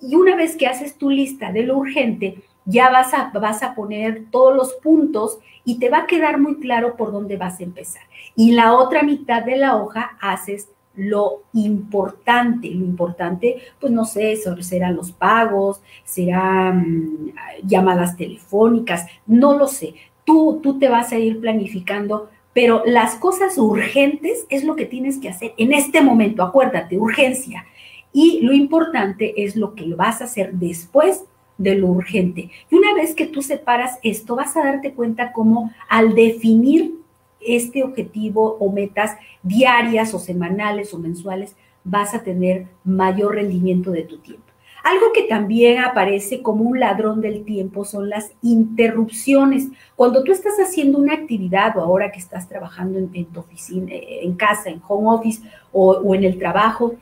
Y 0.00 0.16
una 0.16 0.34
vez 0.34 0.56
que 0.56 0.66
haces 0.66 0.98
tu 0.98 1.08
lista 1.08 1.52
de 1.52 1.62
lo 1.62 1.78
urgente, 1.78 2.42
ya 2.64 2.90
vas 2.90 3.12
a, 3.14 3.30
vas 3.34 3.62
a 3.62 3.74
poner 3.74 4.26
todos 4.30 4.54
los 4.56 4.72
puntos 4.74 5.38
y 5.64 5.78
te 5.78 5.88
va 5.88 5.98
a 5.98 6.06
quedar 6.06 6.40
muy 6.40 6.60
claro 6.60 6.96
por 6.96 7.12
dónde 7.12 7.36
vas 7.36 7.60
a 7.60 7.64
empezar. 7.64 8.02
Y 8.36 8.52
la 8.52 8.74
otra 8.74 9.02
mitad 9.02 9.42
de 9.42 9.56
la 9.56 9.76
hoja 9.76 10.16
haces 10.20 10.68
lo 10.96 11.42
importante. 11.52 12.68
Lo 12.68 12.84
importante, 12.84 13.58
pues 13.80 13.92
no 13.92 14.04
sé, 14.04 14.36
serán 14.60 14.96
los 14.96 15.12
pagos, 15.12 15.82
serán 16.04 16.78
mm, 16.78 17.32
llamadas 17.64 18.16
telefónicas, 18.16 19.06
no 19.26 19.56
lo 19.56 19.66
sé. 19.66 19.94
Tú, 20.24 20.60
tú 20.62 20.78
te 20.78 20.88
vas 20.88 21.12
a 21.12 21.18
ir 21.18 21.40
planificando, 21.40 22.30
pero 22.52 22.82
las 22.86 23.16
cosas 23.16 23.58
urgentes 23.58 24.46
es 24.48 24.64
lo 24.64 24.76
que 24.76 24.86
tienes 24.86 25.18
que 25.18 25.28
hacer 25.28 25.54
en 25.58 25.72
este 25.72 26.00
momento. 26.00 26.42
Acuérdate, 26.42 26.96
urgencia. 26.96 27.66
Y 28.12 28.40
lo 28.42 28.52
importante 28.52 29.44
es 29.44 29.56
lo 29.56 29.74
que 29.74 29.92
vas 29.94 30.20
a 30.20 30.24
hacer 30.24 30.52
después 30.54 31.24
de 31.58 31.74
lo 31.76 31.88
urgente. 31.88 32.50
Y 32.70 32.74
una 32.74 32.94
vez 32.94 33.14
que 33.14 33.26
tú 33.26 33.42
separas 33.42 33.98
esto, 34.02 34.36
vas 34.36 34.56
a 34.56 34.64
darte 34.64 34.92
cuenta 34.92 35.32
cómo 35.32 35.70
al 35.88 36.14
definir 36.14 36.94
este 37.40 37.82
objetivo 37.82 38.56
o 38.58 38.72
metas 38.72 39.16
diarias 39.42 40.14
o 40.14 40.18
semanales 40.18 40.94
o 40.94 40.98
mensuales, 40.98 41.54
vas 41.84 42.14
a 42.14 42.22
tener 42.22 42.66
mayor 42.82 43.34
rendimiento 43.34 43.90
de 43.90 44.02
tu 44.02 44.18
tiempo. 44.18 44.44
Algo 44.82 45.12
que 45.14 45.22
también 45.22 45.82
aparece 45.82 46.42
como 46.42 46.64
un 46.64 46.78
ladrón 46.78 47.22
del 47.22 47.44
tiempo 47.44 47.86
son 47.86 48.10
las 48.10 48.32
interrupciones. 48.42 49.68
Cuando 49.96 50.22
tú 50.22 50.32
estás 50.32 50.58
haciendo 50.58 50.98
una 50.98 51.14
actividad 51.14 51.76
o 51.78 51.80
ahora 51.80 52.12
que 52.12 52.18
estás 52.18 52.48
trabajando 52.48 52.98
en, 52.98 53.24
tu 53.26 53.40
oficina, 53.40 53.92
en 53.92 54.34
casa, 54.34 54.68
en 54.68 54.82
home 54.86 55.08
office 55.08 55.42
o, 55.72 55.92
o 55.92 56.14
en 56.14 56.24
el 56.24 56.38
trabajo, 56.38 56.96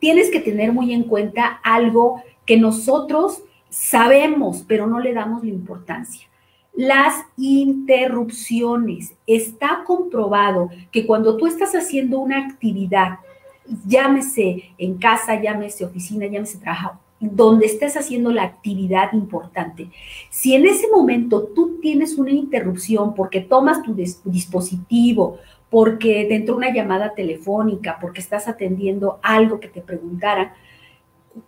tienes 0.00 0.30
que 0.30 0.40
tener 0.40 0.72
muy 0.72 0.92
en 0.92 1.04
cuenta 1.04 1.60
algo 1.62 2.22
que 2.44 2.56
nosotros 2.56 3.42
sabemos, 3.76 4.64
pero 4.66 4.86
no 4.86 5.00
le 5.00 5.12
damos 5.12 5.44
la 5.44 5.50
importancia. 5.50 6.26
Las 6.74 7.14
interrupciones. 7.36 9.14
Está 9.26 9.82
comprobado 9.84 10.70
que 10.90 11.06
cuando 11.06 11.36
tú 11.36 11.46
estás 11.46 11.74
haciendo 11.74 12.18
una 12.20 12.46
actividad, 12.46 13.18
llámese 13.86 14.70
en 14.78 14.96
casa, 14.96 15.40
llámese 15.40 15.84
oficina, 15.84 16.26
llámese 16.26 16.58
trabajo, 16.58 16.98
donde 17.20 17.66
estés 17.66 17.96
haciendo 17.96 18.30
la 18.30 18.44
actividad 18.44 19.12
importante, 19.12 19.90
si 20.30 20.54
en 20.54 20.66
ese 20.66 20.86
momento 20.88 21.44
tú 21.54 21.78
tienes 21.80 22.18
una 22.18 22.30
interrupción 22.30 23.14
porque 23.14 23.40
tomas 23.40 23.82
tu 23.82 23.94
dispositivo, 23.94 25.38
porque 25.70 26.26
dentro 26.28 26.54
de 26.54 26.58
una 26.58 26.74
llamada 26.74 27.14
telefónica, 27.14 27.98
porque 28.00 28.20
estás 28.20 28.48
atendiendo 28.48 29.18
algo 29.22 29.60
que 29.60 29.68
te 29.68 29.80
preguntaran, 29.80 30.52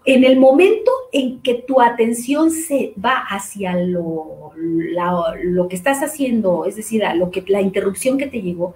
en 0.04 0.24
el 0.24 0.38
momento 0.38 0.90
en 1.12 1.40
que 1.40 1.54
tu 1.54 1.80
atención 1.80 2.50
se 2.50 2.92
va 3.02 3.24
hacia 3.28 3.74
lo, 3.76 4.52
lo 4.56 5.68
que 5.68 5.76
estás 5.76 6.02
haciendo, 6.02 6.64
es 6.64 6.76
decir, 6.76 7.02
lo 7.14 7.30
que 7.30 7.44
la 7.48 7.60
interrupción 7.60 8.18
que 8.18 8.26
te 8.26 8.42
llegó, 8.42 8.74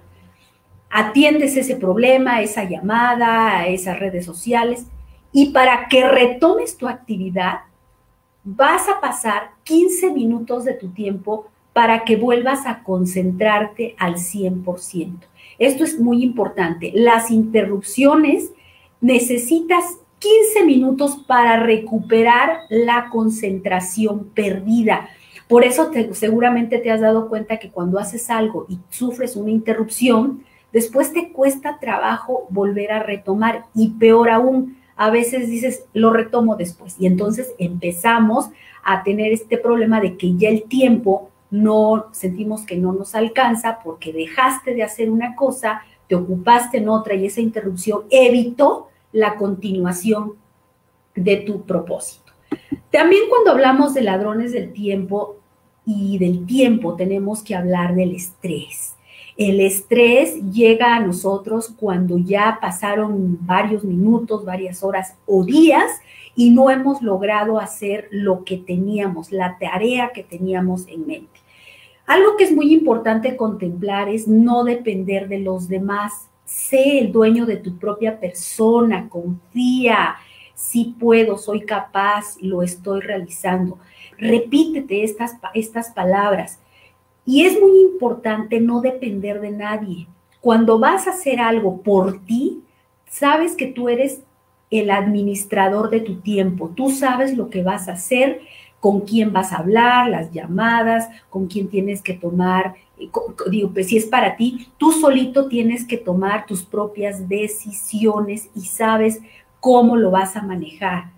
atiendes 0.89 1.57
ese 1.57 1.75
problema, 1.75 2.41
esa 2.41 2.63
llamada, 2.63 3.67
esas 3.67 3.99
redes 3.99 4.25
sociales, 4.25 4.85
y 5.31 5.49
para 5.49 5.87
que 5.87 6.07
retomes 6.07 6.77
tu 6.77 6.87
actividad, 6.87 7.61
vas 8.43 8.87
a 8.89 9.01
pasar 9.01 9.51
15 9.63 10.11
minutos 10.11 10.65
de 10.65 10.73
tu 10.73 10.89
tiempo 10.89 11.47
para 11.73 12.03
que 12.03 12.15
vuelvas 12.15 12.67
a 12.67 12.83
concentrarte 12.83 13.95
al 13.97 14.15
100%. 14.15 15.17
Esto 15.57 15.83
es 15.83 15.99
muy 15.99 16.23
importante. 16.23 16.91
Las 16.93 17.31
interrupciones 17.31 18.51
necesitas 19.01 19.97
15 20.23 20.65
minutos 20.65 21.17
para 21.27 21.59
recuperar 21.59 22.59
la 22.69 23.09
concentración 23.09 24.29
perdida. 24.33 25.09
Por 25.49 25.65
eso 25.65 25.91
seguramente 26.13 26.77
te 26.77 26.91
has 26.91 27.01
dado 27.01 27.27
cuenta 27.27 27.57
que 27.57 27.69
cuando 27.69 27.99
haces 27.99 28.29
algo 28.29 28.65
y 28.69 28.79
sufres 28.89 29.35
una 29.35 29.51
interrupción, 29.51 30.45
después 30.71 31.11
te 31.11 31.33
cuesta 31.33 31.77
trabajo 31.77 32.47
volver 32.49 32.93
a 32.93 33.03
retomar 33.03 33.65
y 33.75 33.89
peor 33.89 34.29
aún, 34.29 34.77
a 34.95 35.09
veces 35.09 35.49
dices, 35.49 35.83
lo 35.93 36.13
retomo 36.13 36.55
después. 36.55 36.95
Y 36.99 37.05
entonces 37.05 37.53
empezamos 37.57 38.49
a 38.81 39.03
tener 39.03 39.33
este 39.33 39.57
problema 39.57 39.99
de 39.99 40.15
que 40.15 40.37
ya 40.37 40.47
el 40.47 40.63
tiempo 40.63 41.31
no 41.51 42.05
sentimos 42.13 42.65
que 42.65 42.77
no 42.77 42.93
nos 42.93 43.13
alcanza 43.13 43.79
porque 43.83 44.13
dejaste 44.13 44.73
de 44.73 44.83
hacer 44.83 45.09
una 45.09 45.35
cosa, 45.35 45.81
te 46.07 46.15
ocupaste 46.15 46.77
en 46.77 46.87
otra 46.87 47.13
y 47.13 47.25
esa 47.25 47.41
interrupción 47.41 48.03
evitó 48.09 48.87
la 49.13 49.35
continuación 49.35 50.33
de 51.15 51.37
tu 51.37 51.61
propósito. 51.61 52.33
También 52.91 53.23
cuando 53.29 53.51
hablamos 53.51 53.93
de 53.93 54.01
ladrones 54.01 54.51
del 54.51 54.73
tiempo 54.73 55.37
y 55.85 56.17
del 56.17 56.45
tiempo, 56.45 56.95
tenemos 56.95 57.41
que 57.41 57.55
hablar 57.55 57.95
del 57.95 58.13
estrés. 58.15 58.95
El 59.37 59.59
estrés 59.61 60.35
llega 60.51 60.95
a 60.95 60.99
nosotros 60.99 61.73
cuando 61.75 62.17
ya 62.19 62.59
pasaron 62.61 63.39
varios 63.41 63.83
minutos, 63.83 64.45
varias 64.45 64.83
horas 64.83 65.15
o 65.25 65.43
días 65.43 65.91
y 66.35 66.51
no 66.51 66.69
hemos 66.69 67.01
logrado 67.01 67.59
hacer 67.59 68.07
lo 68.11 68.43
que 68.43 68.57
teníamos, 68.57 69.31
la 69.31 69.57
tarea 69.57 70.11
que 70.13 70.23
teníamos 70.23 70.87
en 70.87 71.07
mente. 71.07 71.39
Algo 72.05 72.35
que 72.37 72.43
es 72.43 72.51
muy 72.51 72.73
importante 72.73 73.35
contemplar 73.35 74.09
es 74.09 74.27
no 74.27 74.63
depender 74.63 75.27
de 75.29 75.39
los 75.39 75.67
demás 75.67 76.29
sé 76.45 76.99
el 76.99 77.11
dueño 77.11 77.45
de 77.45 77.57
tu 77.57 77.77
propia 77.77 78.19
persona, 78.19 79.09
confía, 79.09 80.15
sí 80.53 80.95
puedo, 80.99 81.37
soy 81.37 81.61
capaz, 81.65 82.37
lo 82.41 82.63
estoy 82.63 83.01
realizando. 83.01 83.79
Repítete 84.17 85.03
estas, 85.03 85.35
estas 85.53 85.91
palabras. 85.91 86.59
Y 87.25 87.45
es 87.45 87.59
muy 87.59 87.81
importante 87.81 88.59
no 88.59 88.81
depender 88.81 89.39
de 89.39 89.51
nadie. 89.51 90.07
Cuando 90.41 90.77
vas 90.77 91.07
a 91.07 91.11
hacer 91.11 91.39
algo 91.39 91.81
por 91.81 92.23
ti, 92.25 92.63
sabes 93.07 93.55
que 93.55 93.67
tú 93.67 93.87
eres 93.87 94.21
el 94.69 94.89
administrador 94.89 95.89
de 95.89 96.01
tu 96.01 96.15
tiempo. 96.15 96.71
Tú 96.75 96.89
sabes 96.89 97.37
lo 97.37 97.49
que 97.49 97.63
vas 97.63 97.87
a 97.87 97.93
hacer, 97.93 98.41
con 98.83 98.99
quién 98.99 99.31
vas 99.31 99.53
a 99.53 99.59
hablar, 99.59 100.09
las 100.09 100.33
llamadas, 100.33 101.07
con 101.29 101.47
quién 101.47 101.69
tienes 101.69 102.01
que 102.01 102.15
tomar 102.15 102.75
digo, 103.49 103.71
pues 103.73 103.87
si 103.87 103.95
es 103.95 104.05
para 104.05 104.35
ti, 104.35 104.67
tú 104.77 104.91
solito 104.91 105.47
tienes 105.47 105.85
que 105.85 105.95
tomar 105.95 106.45
tus 106.45 106.63
propias 106.63 107.29
decisiones 107.29 108.49
y 108.53 108.65
sabes 108.65 109.21
cómo 109.61 109.95
lo 109.95 110.11
vas 110.11 110.35
a 110.35 110.41
manejar. 110.41 111.13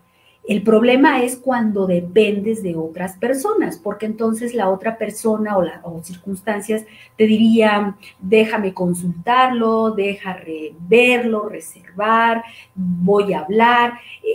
El 0.47 0.61
problema 0.61 1.23
es 1.23 1.37
cuando 1.37 1.87
dependes 1.87 2.61
de 2.61 2.75
otras 2.75 3.17
personas, 3.17 3.79
porque 3.79 4.05
entonces 4.05 4.53
la 4.53 4.69
otra 4.69 4.99
persona 4.99 5.57
o, 5.57 5.63
las 5.63 5.81
circunstancias 6.03 6.85
te 7.17 7.25
dirían, 7.25 7.95
déjame 8.19 8.75
consultarlo, 8.75 9.89
déjame 9.89 10.75
verlo, 10.87 11.49
reservar, 11.49 12.43
voy 12.75 13.33
a 13.33 13.39
hablar. 13.39 13.93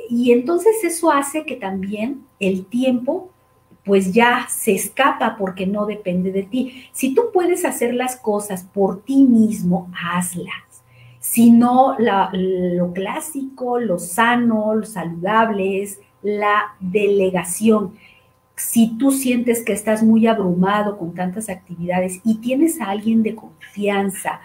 Y 0.08 0.32
entonces 0.32 0.82
eso 0.82 1.12
hace 1.12 1.44
que 1.44 1.54
también 1.54 2.26
el 2.40 2.66
tiempo 2.66 3.30
pues 3.84 4.12
ya 4.12 4.46
se 4.48 4.72
escapa 4.72 5.36
porque 5.36 5.66
no 5.66 5.86
depende 5.86 6.32
de 6.32 6.42
ti. 6.42 6.84
Si 6.92 7.14
tú 7.14 7.30
puedes 7.32 7.64
hacer 7.64 7.94
las 7.94 8.16
cosas 8.16 8.62
por 8.62 9.02
ti 9.02 9.24
mismo, 9.24 9.90
hazlas. 10.00 10.84
Si 11.18 11.50
no, 11.50 11.96
lo 11.98 12.92
clásico, 12.92 13.78
lo 13.78 13.98
sano, 13.98 14.74
lo 14.74 14.86
saludable 14.86 15.82
es 15.82 16.00
la 16.22 16.74
delegación. 16.80 17.94
Si 18.54 18.96
tú 18.98 19.12
sientes 19.12 19.64
que 19.64 19.72
estás 19.72 20.02
muy 20.02 20.26
abrumado 20.26 20.98
con 20.98 21.14
tantas 21.14 21.48
actividades 21.48 22.20
y 22.24 22.36
tienes 22.36 22.80
a 22.80 22.90
alguien 22.90 23.22
de 23.22 23.34
confianza 23.34 24.40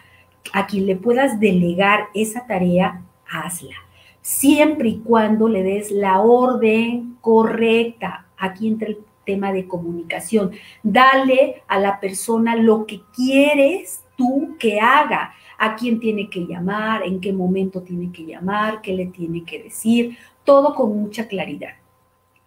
a 0.54 0.68
quien 0.68 0.86
le 0.86 0.96
puedas 0.96 1.40
delegar 1.40 2.08
esa 2.14 2.46
tarea, 2.46 3.02
hazla. 3.30 3.85
Siempre 4.26 4.90
y 4.90 4.98
cuando 5.02 5.48
le 5.48 5.62
des 5.62 5.92
la 5.92 6.20
orden 6.20 7.16
correcta. 7.22 8.26
Aquí 8.36 8.68
entra 8.68 8.88
el 8.88 8.98
tema 9.24 9.54
de 9.54 9.68
comunicación. 9.68 10.50
Dale 10.82 11.62
a 11.68 11.78
la 11.78 12.00
persona 12.00 12.56
lo 12.56 12.88
que 12.88 13.02
quieres 13.16 14.04
tú 14.18 14.56
que 14.58 14.80
haga, 14.80 15.32
a 15.60 15.76
quién 15.76 16.00
tiene 16.00 16.28
que 16.28 16.48
llamar, 16.48 17.04
en 17.04 17.22
qué 17.22 17.32
momento 17.34 17.84
tiene 17.84 18.12
que 18.12 18.26
llamar, 18.26 18.82
qué 18.82 18.94
le 18.94 19.06
tiene 19.06 19.44
que 19.44 19.62
decir, 19.62 20.18
todo 20.44 20.74
con 20.74 21.00
mucha 21.00 21.28
claridad, 21.28 21.76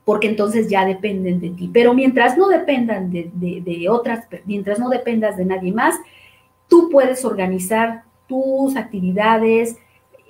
porque 0.05 0.27
entonces 0.27 0.69
ya 0.69 0.85
dependen 0.85 1.39
de 1.39 1.51
ti. 1.51 1.71
Pero 1.73 1.95
mientras 1.95 2.37
no 2.37 2.49
dependan 2.49 3.13
de, 3.13 3.31
de 3.33 3.89
otras, 3.89 4.27
mientras 4.47 4.81
no 4.81 4.89
dependas 4.89 5.37
de 5.37 5.45
nadie 5.45 5.71
más, 5.71 5.95
tú 6.67 6.89
puedes 6.91 7.25
organizar 7.25 8.03
tus 8.27 8.75
actividades 8.75 9.77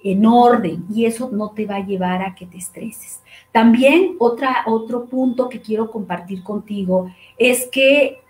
en 0.05 0.27
orden 0.27 0.85
y 0.93 1.05
eso 1.05 1.31
no 1.33 1.51
te 1.51 1.67
va 1.67 1.77
a 1.77 1.87
llevar 1.87 2.23
a 2.23 2.35
que 2.35 2.47
te 2.47 2.59
estreses. 2.59 3.23
También 3.53 4.17
otro 4.19 5.07
punto 5.07 5.49
que 5.49 5.61
quiero 5.61 5.91
compartir 5.91 6.43
contigo 6.43 7.11
es 7.37 7.67
que 7.67 8.21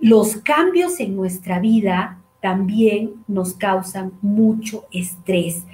los 0.00 0.36
cambios 0.36 1.00
en 1.00 1.16
nuestra 1.16 1.58
vida 1.58 2.20
también 2.40 3.24
nos 3.26 3.54
causan 3.54 4.12
mucho 4.22 4.84
estrés. 4.92 5.64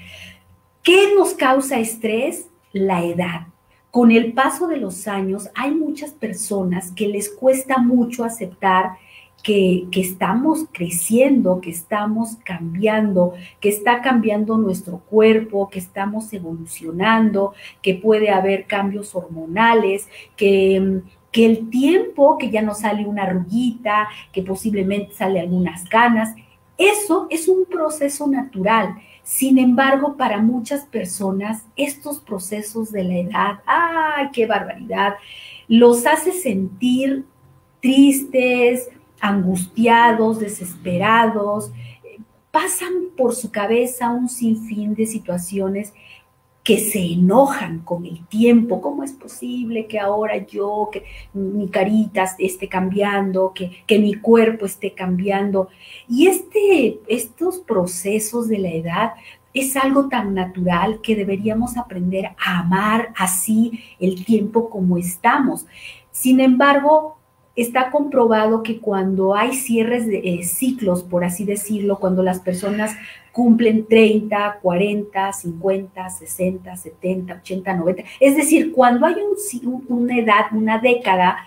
¿Qué 0.82 1.14
nos 1.14 1.34
causa 1.34 1.78
estrés? 1.78 2.48
La 2.72 3.04
edad. 3.04 3.48
Con 3.90 4.10
el 4.10 4.32
paso 4.32 4.66
de 4.66 4.78
los 4.78 5.06
años 5.06 5.48
hay 5.54 5.70
muchas 5.70 6.10
personas 6.10 6.90
que 6.90 7.08
les 7.08 7.30
cuesta 7.30 7.78
mucho 7.78 8.24
aceptar 8.24 8.96
que, 9.44 9.86
estamos 9.92 10.66
creciendo, 10.72 11.60
que 11.60 11.70
estamos 11.70 12.38
cambiando, 12.44 13.34
que 13.60 13.68
está 13.68 14.00
cambiando 14.00 14.56
nuestro 14.56 15.00
cuerpo, 15.00 15.68
que 15.68 15.78
estamos 15.78 16.32
evolucionando, 16.32 17.52
que 17.82 17.94
puede 17.94 18.30
haber 18.30 18.66
cambios 18.66 19.14
hormonales, 19.14 20.08
que, 20.34 21.02
que 21.30 21.44
el 21.44 21.68
tiempo, 21.68 22.38
que 22.38 22.50
ya 22.50 22.62
no 22.62 22.74
sale 22.74 23.06
una 23.06 23.24
arruguita, 23.24 24.08
que 24.32 24.42
posiblemente 24.42 25.12
sale 25.12 25.40
algunas 25.40 25.84
canas, 25.90 26.34
eso 26.78 27.26
es 27.30 27.46
un 27.46 27.66
proceso 27.66 28.26
natural. 28.26 28.96
Sin 29.22 29.58
embargo, 29.58 30.16
para 30.16 30.38
muchas 30.38 30.86
personas, 30.86 31.66
estos 31.76 32.18
procesos 32.18 32.90
de 32.92 33.04
la 33.04 33.16
edad, 33.18 33.60
¡ay, 33.66 34.30
qué 34.32 34.46
barbaridad! 34.46 35.14
Los 35.68 36.06
hace 36.06 36.32
sentir 36.32 37.24
tristes, 37.80 38.88
angustiados, 39.24 40.38
desesperados, 40.38 41.72
pasan 42.50 42.92
por 43.16 43.34
su 43.34 43.50
cabeza 43.50 44.10
un 44.10 44.28
sinfín 44.28 44.94
de 44.94 45.06
situaciones 45.06 45.94
que 46.62 46.78
se 46.78 47.00
enojan 47.00 47.78
con 47.80 48.04
el 48.04 48.26
tiempo. 48.26 48.82
¿Cómo 48.82 49.02
es 49.02 49.12
posible 49.12 49.86
que 49.86 49.98
ahora 49.98 50.36
yo, 50.46 50.90
que 50.92 51.04
mi 51.32 51.68
carita 51.68 52.26
esté 52.38 52.68
cambiando, 52.68 53.52
que, 53.54 53.82
que 53.86 53.98
mi 53.98 54.14
cuerpo 54.14 54.66
esté 54.66 54.92
cambiando? 54.92 55.68
Y 56.06 56.26
este, 56.26 57.00
estos 57.06 57.60
procesos 57.60 58.46
de 58.48 58.58
la 58.58 58.70
edad 58.70 59.12
es 59.54 59.74
algo 59.74 60.08
tan 60.08 60.34
natural 60.34 61.00
que 61.00 61.16
deberíamos 61.16 61.78
aprender 61.78 62.26
a 62.44 62.58
amar 62.58 63.14
así 63.16 63.80
el 63.98 64.22
tiempo 64.22 64.68
como 64.68 64.98
estamos. 64.98 65.64
Sin 66.10 66.40
embargo, 66.40 67.13
está 67.56 67.90
comprobado 67.90 68.62
que 68.62 68.80
cuando 68.80 69.34
hay 69.34 69.54
cierres 69.54 70.06
de 70.06 70.18
eh, 70.18 70.42
ciclos, 70.44 71.02
por 71.02 71.24
así 71.24 71.44
decirlo, 71.44 71.98
cuando 71.98 72.22
las 72.22 72.40
personas 72.40 72.96
cumplen 73.32 73.86
30, 73.86 74.58
40, 74.62 75.32
50, 75.32 76.10
60, 76.10 76.76
70, 76.76 77.34
80, 77.34 77.74
90, 77.74 78.02
es 78.20 78.36
decir, 78.36 78.72
cuando 78.72 79.06
hay 79.06 79.16
una 79.88 80.18
edad, 80.18 80.46
una 80.52 80.78
década, 80.78 81.38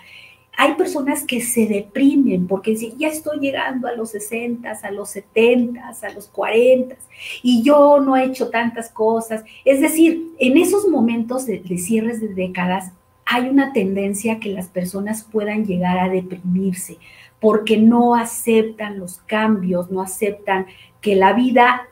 hay 0.60 0.74
personas 0.74 1.22
que 1.22 1.40
se 1.40 1.66
deprimen 1.66 2.48
porque 2.48 2.72
dicen, 2.72 2.98
ya 2.98 3.08
estoy 3.08 3.38
llegando 3.38 3.86
a 3.86 3.92
los 3.92 4.10
60, 4.10 4.68
a 4.70 4.90
los 4.90 5.10
70, 5.10 5.88
a 5.88 6.12
los 6.12 6.26
40 6.26 6.96
y 7.44 7.62
yo 7.62 8.00
no 8.00 8.16
he 8.16 8.24
hecho 8.24 8.50
tantas 8.50 8.90
cosas. 8.90 9.44
Es 9.64 9.80
decir, 9.80 10.32
en 10.40 10.56
esos 10.56 10.88
momentos 10.88 11.46
de, 11.46 11.60
de 11.60 11.78
cierres 11.78 12.20
de 12.20 12.34
décadas 12.34 12.92
hay 13.30 13.48
una 13.50 13.74
tendencia 13.74 14.34
a 14.34 14.40
que 14.40 14.48
las 14.48 14.68
personas 14.68 15.22
puedan 15.22 15.66
llegar 15.66 15.98
a 15.98 16.08
deprimirse 16.08 16.96
porque 17.40 17.76
no 17.76 18.14
aceptan 18.14 18.98
los 18.98 19.18
cambios, 19.18 19.90
no 19.90 20.00
aceptan 20.00 20.66
que 21.02 21.14
la 21.14 21.34
vida 21.34 21.82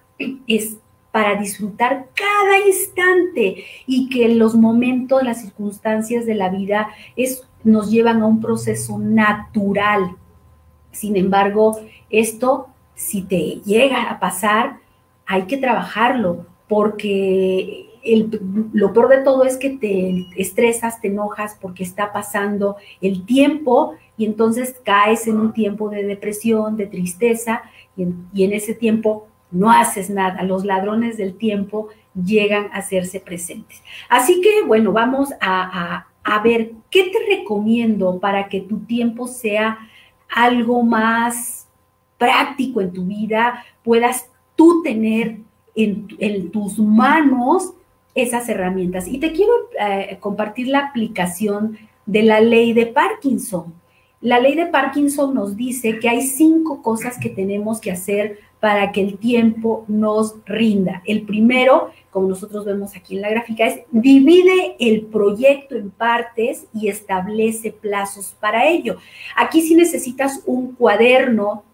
es 0.46 0.78
para 1.12 1.36
disfrutar 1.36 2.08
cada 2.14 2.66
instante 2.66 3.64
y 3.86 4.08
que 4.08 4.30
los 4.30 4.54
momentos, 4.54 5.22
las 5.22 5.42
circunstancias 5.42 6.24
de 6.24 6.34
la 6.34 6.48
vida 6.48 6.88
nos 7.64 7.90
llevan 7.90 8.22
a 8.22 8.26
un 8.26 8.40
proceso 8.40 8.98
natural. 8.98 10.16
Sin 10.90 11.16
embargo, 11.16 11.78
esto, 12.08 12.68
si 12.94 13.22
te 13.22 13.60
llega 13.64 14.10
a 14.10 14.18
pasar, 14.18 14.78
hay 15.26 15.42
que 15.42 15.58
trabajarlo 15.58 16.46
porque 16.66 17.85
lo 18.72 18.92
peor 18.92 19.08
de 19.08 19.22
todo 19.22 19.44
es 19.44 19.56
que 19.56 19.70
te 19.70 20.26
estresas, 20.36 21.00
te 21.00 21.08
enojas 21.08 21.56
porque 21.60 21.82
está 21.82 22.12
pasando 22.12 22.76
el 23.00 23.24
tiempo 23.24 23.94
y 24.16 24.24
entonces 24.24 24.80
caes 24.84 25.26
en 25.26 25.38
un 25.38 25.52
tiempo 25.52 25.88
de 25.88 26.04
depresión, 26.04 26.76
de 26.76 26.86
tristeza 26.86 27.62
y 27.96 28.44
en, 28.44 28.52
ese 28.52 28.74
tiempo 28.74 29.28
no 29.50 29.70
haces 29.70 30.10
nada. 30.10 30.42
Los 30.42 30.64
ladrones 30.64 31.16
del 31.16 31.36
tiempo 31.36 31.88
llegan 32.14 32.66
a 32.72 32.78
hacerse 32.78 33.20
presentes. 33.20 33.82
Así 34.08 34.40
que, 34.40 34.62
bueno, 34.64 34.92
vamos 34.92 35.30
a, 35.40 36.06
ver 36.42 36.72
qué 36.90 37.04
te 37.04 37.36
recomiendo 37.36 38.18
para 38.18 38.48
que 38.48 38.60
tu 38.60 38.80
tiempo 38.80 39.26
sea 39.26 39.78
algo 40.28 40.82
más 40.82 41.68
práctico 42.18 42.80
en 42.80 42.92
tu 42.92 43.04
vida, 43.04 43.64
puedas 43.84 44.28
tú 44.56 44.82
tener 44.82 45.38
en, 45.74 46.08
en, 46.18 46.50
tus 46.50 46.78
manos 46.78 47.75
esas 48.16 48.48
herramientas. 48.48 49.06
Y 49.06 49.18
te 49.18 49.32
quiero 49.32 49.52
eh, 49.78 50.16
compartir 50.18 50.68
la 50.68 50.80
aplicación 50.80 51.78
de 52.06 52.22
la 52.22 52.40
ley 52.40 52.72
de 52.72 52.86
Parkinson. 52.86 53.74
La 54.20 54.40
ley 54.40 54.56
de 54.56 54.66
Parkinson 54.66 55.34
nos 55.34 55.56
dice 55.56 55.98
que 56.00 56.08
hay 56.08 56.22
cinco 56.22 56.82
cosas 56.82 57.18
que 57.18 57.28
tenemos 57.28 57.80
que 57.80 57.92
hacer 57.92 58.38
para 58.58 58.90
que 58.90 59.02
el 59.02 59.18
tiempo 59.18 59.84
nos 59.86 60.36
rinda. 60.46 61.02
El 61.04 61.22
primero, 61.22 61.90
como 62.10 62.26
nosotros 62.26 62.64
vemos 62.64 62.96
aquí 62.96 63.16
en 63.16 63.22
la 63.22 63.28
gráfica, 63.28 63.66
es 63.66 63.80
divide 63.90 64.76
el 64.80 65.02
proyecto 65.02 65.76
en 65.76 65.90
partes 65.90 66.66
y 66.72 66.88
establece 66.88 67.70
plazos 67.70 68.34
para 68.40 68.66
ello. 68.66 68.96
Aquí 69.36 69.60
sí 69.60 69.74
necesitas 69.74 70.42
un 70.46 70.74
cuaderno, 70.74 71.64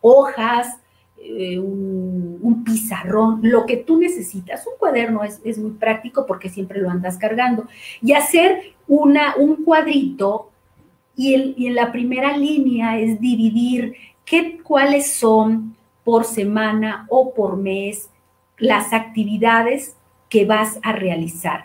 hojas, 0.00 0.78
eh, 1.20 1.58
un, 1.58 2.64
pizarrón, 2.64 3.40
lo 3.42 3.66
que 3.66 3.78
tú 3.78 3.98
necesitas. 3.98 4.66
Un 4.66 4.74
cuaderno 4.78 5.22
es, 5.24 5.58
muy 5.58 5.72
práctico 5.72 6.26
porque 6.26 6.48
siempre 6.48 6.80
lo 6.80 6.90
andas 6.90 7.16
cargando. 7.16 7.66
Y 8.02 8.12
hacer 8.12 8.74
una, 8.86 9.36
un 9.36 9.64
cuadrito 9.64 10.50
y, 11.16 11.34
el, 11.34 11.54
y 11.56 11.66
en 11.66 11.74
la 11.74 11.92
primera 11.92 12.36
línea 12.36 12.98
es 12.98 13.20
dividir 13.20 13.94
qué, 14.24 14.58
cuáles 14.62 15.12
son 15.12 15.76
por 16.04 16.24
semana 16.24 17.06
o 17.08 17.34
por 17.34 17.56
mes 17.56 18.10
las 18.58 18.92
actividades 18.92 19.96
que 20.28 20.44
vas 20.44 20.78
a 20.82 20.92
realizar. 20.92 21.64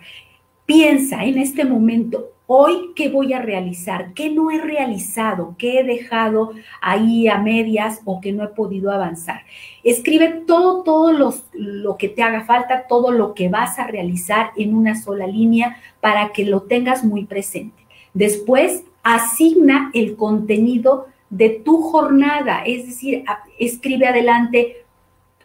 Piensa 0.66 1.26
en 1.26 1.38
este 1.38 1.66
momento, 1.66 2.33
hoy 2.48 2.92
qué 2.96 3.10
voy 3.10 3.34
a 3.34 3.42
realizar, 3.42 4.14
qué 4.14 4.30
no 4.30 4.52
he 4.52 4.60
realizado, 4.60 5.56
qué 5.58 5.80
he 5.80 5.84
dejado 5.84 6.52
ahí 6.82 7.28
a 7.28 7.38
medias 7.38 8.02
o 8.06 8.20
que 8.22 8.34
no 8.34 8.44
he 8.44 8.50
podido 8.50 8.92
avanzar. 8.92 9.42
Escribe 9.84 10.44
todo, 10.46 10.84
todo 10.84 11.34
lo 11.54 11.98
que 11.98 12.10
te 12.10 12.24
haga 12.24 12.46
falta, 12.46 12.88
todo 12.88 13.12
lo 13.12 13.34
que 13.34 13.50
vas 13.50 13.80
a 13.80 13.88
realizar 13.88 14.52
en 14.58 14.76
una 14.76 15.02
sola 15.02 15.28
línea 15.28 15.78
para 16.02 16.32
que 16.34 16.46
lo 16.46 16.64
tengas 16.64 17.04
muy 17.04 17.26
presente. 17.26 17.84
Después, 18.14 18.84
asigna 19.04 19.92
el 19.94 20.16
contenido 20.16 21.08
de 21.30 21.50
tu 21.50 21.82
jornada, 21.82 22.64
es 22.66 22.86
decir, 22.86 23.24
escribe 23.58 24.08
adelante 24.08 24.86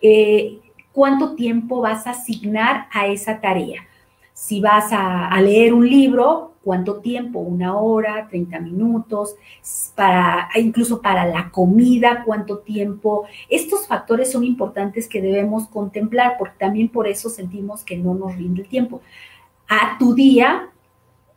eh, 0.03 0.59
cuánto 0.93 1.35
tiempo 1.35 1.81
vas 1.81 2.07
a 2.07 2.11
asignar 2.11 2.89
a 2.93 3.07
esa 3.07 3.41
tarea 3.41 3.88
Si 4.39 4.61
vas 4.61 4.93
a, 4.93 5.37
leer 5.41 5.75
un 5.75 5.91
libro, 5.91 6.55
cuánto 6.63 7.01
tiempo, 7.01 7.41
una 7.41 7.77
hora, 7.77 8.29
30 8.31 8.61
minutos, 8.61 9.35
para, 9.97 10.49
incluso 10.55 11.03
para 11.03 11.27
la 11.27 11.51
comida, 11.51 12.23
cuánto 12.25 12.59
tiempo. 12.59 13.27
Estos 13.49 13.89
factores 13.89 14.31
son 14.31 14.45
importantes 14.45 15.09
que 15.09 15.21
debemos 15.21 15.67
contemplar 15.67 16.37
porque 16.39 16.55
también 16.57 16.89
por 16.89 17.09
eso 17.09 17.29
sentimos 17.29 17.83
que 17.83 17.97
no 17.97 18.15
nos 18.15 18.37
rinde 18.37 18.63
el 18.63 18.69
tiempo. 18.69 19.01
A 19.67 19.99
tu 19.99 20.15
día, 20.15 20.71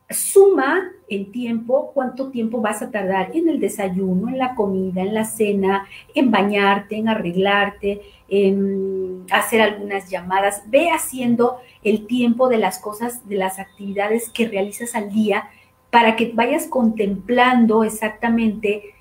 suma 0.07 0.91
el 1.11 1.29
tiempo, 1.29 1.91
cuánto 1.93 2.31
tiempo 2.31 2.61
vas 2.61 2.81
a 2.81 2.89
tardar 2.89 3.31
en 3.35 3.49
el 3.49 3.59
desayuno, 3.59 4.29
en 4.29 4.37
la 4.37 4.55
comida, 4.55 5.01
en 5.01 5.13
la 5.13 5.25
cena, 5.25 5.85
en 6.15 6.31
bañarte, 6.31 6.95
en 6.95 7.09
arreglarte, 7.09 8.01
en 8.29 9.25
hacer 9.29 9.61
algunas 9.61 10.09
llamadas. 10.09 10.63
Ve 10.67 10.89
haciendo 10.89 11.57
el 11.83 12.07
tiempo 12.07 12.47
de 12.47 12.59
las 12.59 12.79
cosas, 12.79 13.27
de 13.27 13.35
las 13.35 13.59
actividades 13.59 14.29
que 14.29 14.47
realizas 14.47 14.95
al 14.95 15.11
día 15.11 15.49
para 15.89 16.15
que 16.15 16.31
vayas 16.33 16.67
contemplando 16.67 17.83
exactamente 17.83 18.95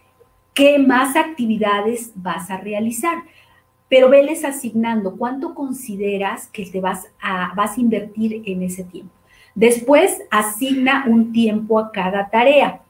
qué 0.53 0.81
más 0.81 1.15
actividades 1.15 2.11
vas 2.17 2.51
a 2.51 2.57
realizar. 2.57 3.23
Pero 3.89 4.09
veles 4.09 4.45
asignando 4.45 5.17
cuánto 5.17 5.55
consideras 5.55 6.49
que 6.49 6.67
te 6.67 6.81
vas 6.81 7.07
a, 7.23 7.55
vas 7.55 7.79
a 7.79 7.81
invertir 7.81 8.43
en 8.47 8.65
ese 8.65 8.83
tiempo. 8.83 9.20
Después, 9.55 10.23
asigna 10.31 11.05
un 11.07 11.33
tiempo 11.33 11.79
a 11.79 11.91
cada 11.93 12.31
tarea, 12.31 12.81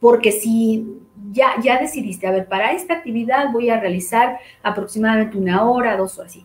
porque 0.00 0.32
si 0.32 0.86
ya, 1.32 1.60
ya 1.62 1.78
decidiste, 1.78 2.26
a 2.26 2.30
ver, 2.30 2.46
para 2.46 2.72
esta 2.72 2.94
actividad 2.94 3.50
voy 3.52 3.70
a 3.70 3.80
realizar 3.80 4.38
aproximadamente 4.62 5.36
una 5.36 5.64
hora, 5.64 5.96
dos 5.96 6.18
horas, 6.18 6.32
así. 6.32 6.44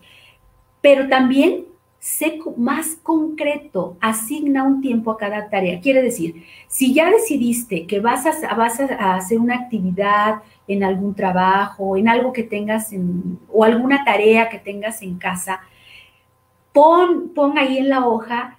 Pero 0.80 1.08
también 1.08 1.66
sé 2.04 2.38
más 2.58 2.96
concreto, 3.02 3.96
asigna 3.98 4.64
un 4.64 4.82
tiempo 4.82 5.10
a 5.10 5.16
cada 5.16 5.48
tarea. 5.48 5.80
Quiere 5.80 6.02
decir, 6.02 6.44
si 6.68 6.92
ya 6.92 7.10
decidiste 7.10 7.86
que 7.86 8.00
vas 8.00 8.26
a, 8.26 8.54
vas 8.54 8.78
a 8.78 9.14
hacer 9.14 9.38
una 9.38 9.54
actividad 9.54 10.42
en 10.68 10.84
algún 10.84 11.14
trabajo, 11.14 11.96
en 11.96 12.08
algo 12.08 12.32
que 12.32 12.42
tengas 12.42 12.92
en, 12.92 13.38
o 13.50 13.64
alguna 13.64 14.04
tarea 14.04 14.50
que 14.50 14.58
tengas 14.58 15.00
en 15.00 15.16
casa, 15.16 15.60
pon, 16.74 17.30
pon 17.34 17.56
ahí 17.56 17.78
en 17.78 17.88
la 17.88 18.06
hoja 18.06 18.58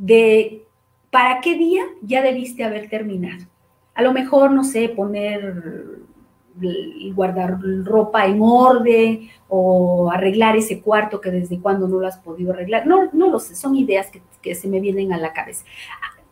de 0.00 0.64
para 1.10 1.40
qué 1.40 1.56
día 1.56 1.82
ya 2.02 2.22
debiste 2.22 2.64
haber 2.64 2.88
terminado. 2.88 3.44
A 3.94 4.02
lo 4.02 4.12
mejor, 4.12 4.50
no 4.50 4.64
sé, 4.64 4.88
poner 4.88 6.00
guardar 7.14 7.58
ropa 7.84 8.26
en 8.26 8.38
orden 8.42 9.28
o 9.48 10.10
arreglar 10.10 10.56
ese 10.56 10.80
cuarto 10.80 11.20
que 11.20 11.30
desde 11.30 11.60
cuando 11.60 11.86
no 11.88 11.98
lo 11.98 12.06
has 12.06 12.18
podido 12.18 12.52
arreglar. 12.52 12.86
No, 12.86 13.10
no 13.12 13.30
lo 13.30 13.38
sé, 13.38 13.54
son 13.54 13.76
ideas 13.76 14.10
que, 14.10 14.22
que 14.42 14.54
se 14.54 14.68
me 14.68 14.80
vienen 14.80 15.12
a 15.12 15.18
la 15.18 15.32
cabeza. 15.32 15.64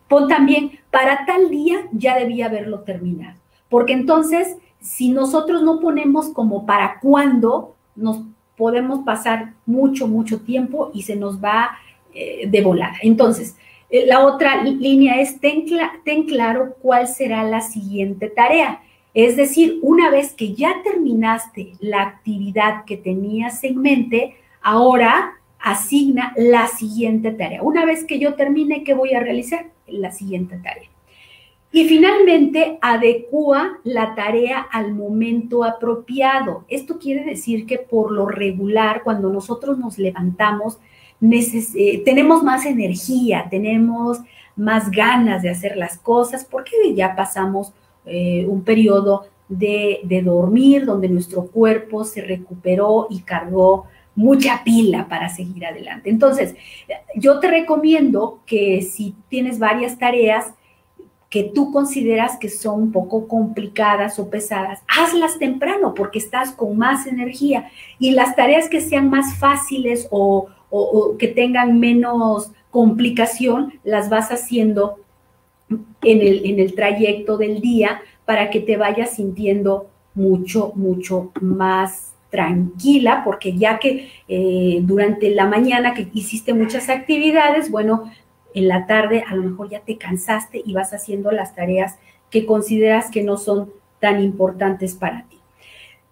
Pon 0.07 0.27
también, 0.27 0.79
para 0.91 1.25
tal 1.25 1.49
día 1.49 1.87
ya 1.91 2.17
debía 2.17 2.47
haberlo 2.47 2.81
terminado, 2.81 3.39
porque 3.69 3.93
entonces, 3.93 4.57
si 4.79 5.09
nosotros 5.11 5.61
no 5.61 5.79
ponemos 5.79 6.29
como 6.29 6.65
para 6.65 6.99
cuándo, 6.99 7.75
nos 7.95 8.23
podemos 8.57 9.05
pasar 9.05 9.53
mucho, 9.65 10.07
mucho 10.07 10.41
tiempo 10.41 10.89
y 10.93 11.03
se 11.03 11.15
nos 11.15 11.43
va 11.43 11.77
eh, 12.13 12.47
de 12.47 12.61
volada. 12.61 12.95
Entonces, 13.01 13.55
eh, 13.89 14.05
la 14.05 14.25
otra 14.25 14.63
línea 14.63 15.19
es, 15.19 15.39
ten, 15.39 15.65
ten 16.05 16.23
claro 16.23 16.75
cuál 16.81 17.07
será 17.07 17.43
la 17.43 17.61
siguiente 17.61 18.29
tarea. 18.29 18.81
Es 19.13 19.35
decir, 19.35 19.79
una 19.81 20.09
vez 20.09 20.33
que 20.33 20.53
ya 20.53 20.81
terminaste 20.83 21.73
la 21.79 22.01
actividad 22.03 22.85
que 22.85 22.97
tenías 22.97 23.63
en 23.63 23.81
mente, 23.81 24.35
ahora 24.61 25.33
asigna 25.59 26.33
la 26.37 26.67
siguiente 26.67 27.31
tarea. 27.31 27.63
Una 27.63 27.85
vez 27.85 28.05
que 28.05 28.19
yo 28.19 28.35
termine, 28.35 28.83
¿qué 28.83 28.93
voy 28.93 29.13
a 29.13 29.19
realizar? 29.19 29.67
La 29.87 30.11
siguiente 30.11 30.57
tarea. 30.57 30.89
Y 31.71 31.87
finalmente, 31.87 32.79
adecua 32.81 33.79
la 33.83 34.15
tarea 34.15 34.59
al 34.59 34.93
momento 34.93 35.63
apropiado. 35.63 36.65
Esto 36.67 36.97
quiere 36.97 37.23
decir 37.23 37.67
que 37.67 37.77
por 37.77 38.11
lo 38.11 38.27
regular, 38.27 39.03
cuando 39.03 39.29
nosotros 39.29 39.77
nos 39.77 39.99
levantamos, 39.99 40.79
eh, 41.21 42.01
tenemos 42.05 42.43
más 42.43 42.65
energía, 42.65 43.47
tenemos 43.49 44.19
más 44.55 44.91
ganas 44.91 45.41
de 45.41 45.49
hacer 45.49 45.77
las 45.77 45.97
cosas, 45.97 46.45
porque 46.45 46.93
ya 46.95 47.15
pasamos 47.15 47.73
eh, 48.05 48.45
un 48.47 48.63
periodo 48.63 49.25
de, 49.47 49.99
de 50.03 50.21
dormir 50.21 50.85
donde 50.85 51.09
nuestro 51.09 51.47
cuerpo 51.47 52.03
se 52.03 52.21
recuperó 52.21 53.07
y 53.09 53.21
cargó 53.21 53.85
mucha 54.15 54.63
pila 54.63 55.07
para 55.07 55.29
seguir 55.29 55.65
adelante. 55.65 56.09
Entonces, 56.09 56.55
yo 57.15 57.39
te 57.39 57.49
recomiendo 57.49 58.41
que 58.45 58.81
si 58.81 59.15
tienes 59.29 59.59
varias 59.59 59.97
tareas, 59.97 60.53
que 61.29 61.43
tú 61.43 61.71
consideras 61.71 62.37
que 62.37 62.49
son 62.49 62.81
un 62.81 62.91
poco 62.91 63.27
complicadas 63.27 64.19
o 64.19 64.29
pesadas, 64.29 64.81
hazlas 64.87 65.37
temprano 65.37 65.93
porque 65.93 66.19
estás 66.19 66.51
con 66.51 66.77
más 66.77 67.05
energía 67.05 67.69
y 67.99 68.11
las 68.11 68.35
tareas 68.35 68.67
que 68.67 68.81
sean 68.81 69.09
más 69.09 69.37
fáciles 69.37 70.07
o, 70.11 70.49
que 71.17 71.27
tengan 71.27 71.79
menos 71.79 72.51
complicación, 72.71 73.73
las 73.83 74.09
vas 74.09 74.29
haciendo 74.29 74.99
en 75.69 76.21
el, 76.21 76.45
en 76.45 76.59
el 76.59 76.75
trayecto 76.75 77.37
del 77.37 77.61
día 77.61 78.01
para 78.25 78.49
que 78.49 78.59
te 78.59 78.77
vayas 78.77 79.15
sintiendo 79.15 79.89
mucho, 80.13 80.71
mucho 80.75 81.31
más 81.41 82.13
tranquila, 82.29 83.23
porque 83.25 83.57
ya 83.57 83.79
que 83.79 84.09
eh, 84.27 84.79
durante 84.83 85.31
la 85.31 85.45
mañana 85.45 85.93
que 85.93 86.07
hiciste 86.13 86.53
muchas 86.53 86.89
actividades, 86.89 87.71
bueno, 87.71 88.11
en 88.53 88.67
la 88.67 88.85
tarde 88.85 89.23
a 89.27 89.35
lo 89.35 89.43
mejor 89.43 89.69
ya 89.69 89.81
te 89.81 89.97
cansaste 89.97 90.61
y 90.63 90.73
vas 90.73 90.93
haciendo 90.93 91.31
las 91.31 91.55
tareas 91.55 91.97
que 92.29 92.45
consideras 92.45 93.09
que 93.09 93.23
no 93.23 93.37
son 93.37 93.71
tan 93.99 94.21
importantes 94.21 94.93
para 94.93 95.25
ti. 95.27 95.38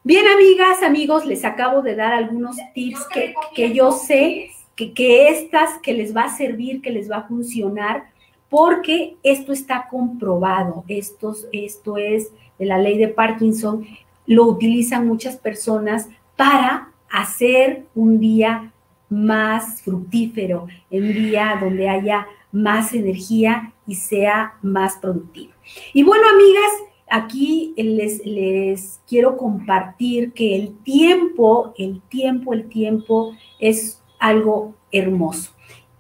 Bien, 0.08 0.26
amigas, 0.26 0.84
amigos, 0.84 1.26
les 1.26 1.44
acabo 1.44 1.82
de 1.82 1.94
dar 1.94 2.14
algunos 2.14 2.56
tips 2.74 3.06
que, 3.14 3.34
que 3.54 3.74
yo 3.74 3.92
sé 3.92 4.52
que, 4.74 4.94
que, 4.94 5.28
estas 5.28 5.80
que 5.80 5.92
les 5.94 6.16
va 6.16 6.24
a 6.24 6.38
servir, 6.38 6.82
que 6.82 6.92
les 6.92 7.12
va 7.12 7.18
a 7.18 7.28
funcionar, 7.28 8.06
porque 8.48 9.18
esto 9.22 9.52
está 9.52 9.90
comprobado. 9.92 10.86
Esto, 10.88 11.36
esto 11.52 11.98
es 11.98 12.32
de 12.58 12.66
la 12.66 12.78
ley 12.78 12.98
de 12.98 13.10
Parkinson, 13.10 13.86
lo 14.26 14.46
utilizan 14.46 15.06
muchas 15.06 15.36
personas 15.36 16.08
para 16.38 16.94
hacer 17.10 17.84
un 17.94 18.22
día 18.22 18.72
más 19.10 19.82
fructífero, 19.82 20.68
un 20.90 21.12
día 21.12 21.58
donde 21.60 21.90
haya 21.90 22.28
más 22.54 22.94
energía 22.94 23.74
y 23.86 23.96
sea 23.96 24.54
más 24.62 24.96
productivo. 25.00 25.52
Y 25.94 26.04
bueno, 26.04 26.24
amigas, 26.30 26.72
aquí 27.10 27.74
les, 27.78 28.26
les 28.26 29.00
quiero 29.08 29.38
compartir 29.38 30.34
que 30.34 30.56
el 30.56 30.78
tiempo, 30.80 31.74
el 31.78 32.02
tiempo, 32.02 32.54
el 32.54 32.68
tiempo 32.68 33.36
es 33.60 34.02
algo 34.20 34.76
hermoso. 34.92 35.52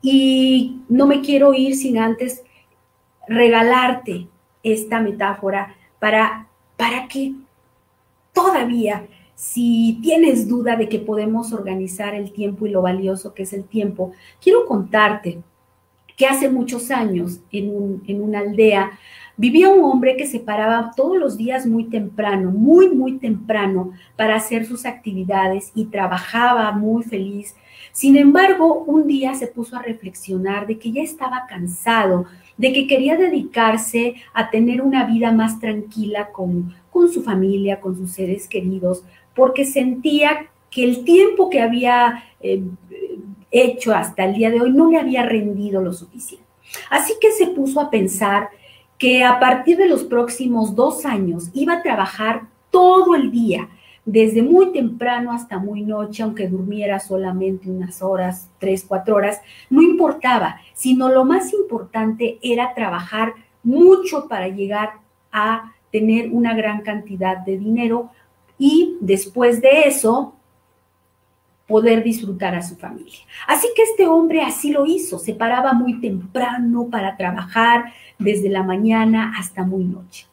Y 0.02 0.82
no 0.90 1.08
me 1.08 1.22
quiero 1.22 1.54
ir 1.54 1.76
sin 1.76 1.98
antes 1.98 2.44
regalarte 3.28 4.28
esta 4.64 5.00
metáfora 5.00 5.76
para, 6.00 6.48
para 6.76 7.08
que 7.08 7.34
todavía, 8.34 9.08
si 9.36 10.00
tienes 10.02 10.48
duda 10.48 10.76
de 10.76 10.90
que 10.90 11.00
podemos 11.00 11.54
organizar 11.54 12.16
el 12.16 12.32
tiempo 12.32 12.66
y 12.66 12.72
lo 12.72 12.82
valioso 12.82 13.34
que 13.34 13.44
es 13.44 13.54
el 13.54 13.66
tiempo, 13.66 14.12
quiero 14.42 14.66
contarte 14.66 15.42
que 16.16 16.26
hace 16.26 16.50
muchos 16.50 16.90
años 16.90 17.42
en, 17.52 18.02
en 18.08 18.22
una 18.22 18.40
aldea 18.40 18.98
vivía 19.38 19.70
un 19.70 19.84
hombre 19.84 20.18
que 20.18 20.26
se 20.26 20.40
paraba 20.40 20.92
todos 20.96 21.18
los 21.18 21.38
días 21.38 21.66
muy 21.68 21.86
temprano, 21.86 22.52
muy, 22.52 22.90
muy 22.90 23.20
temprano 23.20 23.92
para 24.16 24.36
hacer 24.36 24.66
sus 24.66 24.86
actividades 24.86 25.72
y 25.76 25.86
trabajaba 25.86 26.72
muy 26.72 27.04
feliz. 27.04 27.56
Sin 27.92 28.18
embargo, 28.18 28.84
un 28.86 29.08
día 29.08 29.36
se 29.36 29.48
puso 29.48 29.78
a 29.78 29.82
reflexionar 29.82 30.68
de 30.68 30.78
que 30.78 30.92
ya 30.92 31.04
estaba 31.04 31.46
cansado, 31.48 32.26
de 32.58 32.74
que 32.74 32.88
quería 32.88 33.16
dedicarse 33.16 34.16
a 34.34 34.50
tener 34.50 34.82
una 34.82 35.06
vida 35.06 35.32
más 35.32 35.60
tranquila 35.60 36.32
con, 36.32 36.76
con 36.92 37.10
su 37.10 37.24
familia, 37.24 37.80
con 37.80 37.96
sus 37.96 38.12
seres 38.12 38.48
queridos, 38.48 39.04
porque 39.36 39.66
sentía 39.66 40.48
que 40.72 40.84
el 40.84 41.04
tiempo 41.06 41.50
que 41.50 41.62
había 41.62 42.24
eh, 42.42 42.64
hecho 43.52 43.94
hasta 43.94 44.26
el 44.26 44.36
día 44.36 44.50
de 44.50 44.62
hoy 44.62 44.72
no 44.72 44.90
le 44.90 44.98
había 44.98 45.24
rendido 45.24 45.82
lo 45.82 45.94
suficiente. 45.94 46.46
Así 46.90 47.14
que 47.22 47.32
se 47.32 47.48
puso 47.48 47.80
a 47.80 47.90
pensar 47.90 48.50
que 48.98 49.24
a 49.24 49.40
partir 49.40 49.78
de 49.78 49.88
los 49.88 50.04
próximos 50.04 50.76
dos 50.76 51.06
años 51.06 51.50
iba 51.54 51.74
a 51.74 51.84
trabajar 51.84 52.48
todo 52.72 53.16
el 53.16 53.32
día, 53.32 53.70
desde 54.06 54.42
muy 54.42 54.72
temprano 54.72 55.34
hasta 55.34 55.60
muy 55.60 55.82
noche, 55.82 56.24
aunque 56.24 56.48
durmiera 56.48 57.00
solamente 57.00 57.70
unas 57.70 58.02
horas, 58.02 58.50
tres, 58.58 58.86
cuatro 58.88 59.18
horas, 59.18 59.42
no 59.70 59.82
importaba, 59.82 60.62
sino 60.74 61.10
lo 61.10 61.26
más 61.26 61.54
importante 61.54 62.40
era 62.42 62.74
trabajar 62.74 63.34
mucho 63.64 64.30
para 64.30 64.48
llegar 64.48 64.94
a 65.32 65.74
tener 65.92 66.32
una 66.32 66.56
gran 66.56 66.82
cantidad 66.82 67.38
de 67.38 67.58
dinero. 67.58 68.10
Y 68.58 68.96
después 69.02 69.62
de 69.62 69.82
eso 69.88 70.37
poder 71.68 72.04
disfrutar 72.04 72.56
a 72.56 72.62
su 72.62 72.76
familia. 72.78 73.20
Así 73.48 73.68
que 73.76 73.84
este 73.84 74.08
hombre 74.08 74.42
así 74.42 74.72
lo 74.72 74.86
hizo, 74.86 75.20
se 75.20 75.34
paraba 75.34 75.74
muy 75.74 76.00
temprano 76.00 76.88
para 76.90 77.18
trabajar 77.18 77.94
desde 78.18 78.50
la 78.50 78.64
mañana 78.64 79.34
hasta 79.38 79.64
muy 79.64 79.84
noche. 79.84 80.26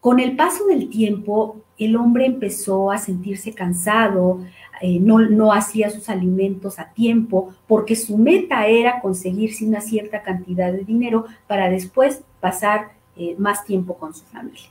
Con 0.00 0.20
el 0.20 0.36
paso 0.36 0.66
del 0.66 0.90
tiempo, 0.90 1.56
el 1.78 1.96
hombre 1.96 2.26
empezó 2.26 2.90
a 2.90 2.98
sentirse 2.98 3.52
cansado, 3.52 4.44
eh, 4.80 4.98
no, 5.00 5.18
no 5.18 5.52
hacía 5.52 5.90
sus 5.90 6.08
alimentos 6.08 6.78
a 6.78 6.92
tiempo, 6.92 7.54
porque 7.66 7.96
su 7.96 8.18
meta 8.18 8.66
era 8.66 9.00
conseguirse 9.00 9.64
una 9.64 9.80
cierta 9.80 10.22
cantidad 10.22 10.72
de 10.72 10.84
dinero 10.84 11.24
para 11.46 11.70
después 11.70 12.22
pasar 12.40 12.92
eh, 13.16 13.34
más 13.38 13.64
tiempo 13.64 13.96
con 13.96 14.14
su 14.14 14.24
familia. 14.24 14.68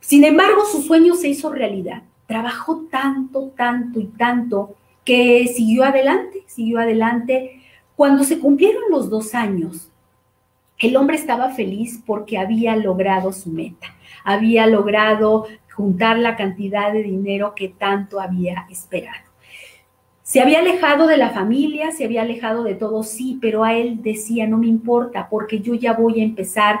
Sin 0.00 0.24
embargo, 0.24 0.64
su 0.70 0.82
sueño 0.82 1.14
se 1.14 1.28
hizo 1.28 1.50
realidad. 1.50 2.02
Trabajó 2.34 2.86
tanto, 2.90 3.52
tanto 3.56 4.00
y 4.00 4.06
tanto 4.06 4.74
que 5.04 5.46
siguió 5.46 5.84
adelante, 5.84 6.42
siguió 6.46 6.80
adelante. 6.80 7.60
Cuando 7.94 8.24
se 8.24 8.40
cumplieron 8.40 8.82
los 8.90 9.08
dos 9.08 9.36
años, 9.36 9.88
el 10.78 10.96
hombre 10.96 11.14
estaba 11.14 11.50
feliz 11.50 12.02
porque 12.04 12.36
había 12.36 12.74
logrado 12.74 13.32
su 13.32 13.50
meta, 13.50 13.86
había 14.24 14.66
logrado 14.66 15.46
juntar 15.76 16.18
la 16.18 16.34
cantidad 16.34 16.92
de 16.92 17.04
dinero 17.04 17.54
que 17.54 17.68
tanto 17.68 18.20
había 18.20 18.66
esperado. 18.68 19.30
Se 20.24 20.40
había 20.40 20.58
alejado 20.58 21.06
de 21.06 21.18
la 21.18 21.30
familia, 21.30 21.92
se 21.92 22.04
había 22.04 22.22
alejado 22.22 22.64
de 22.64 22.74
todo, 22.74 23.04
sí, 23.04 23.38
pero 23.40 23.62
a 23.62 23.74
él 23.74 24.02
decía, 24.02 24.48
no 24.48 24.58
me 24.58 24.66
importa, 24.66 25.28
porque 25.30 25.60
yo 25.60 25.74
ya 25.74 25.92
voy 25.92 26.20
a 26.20 26.24
empezar 26.24 26.80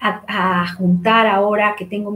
a, 0.00 0.66
juntar 0.78 1.26
ahora 1.26 1.74
que 1.76 1.84
tengo 1.84 2.14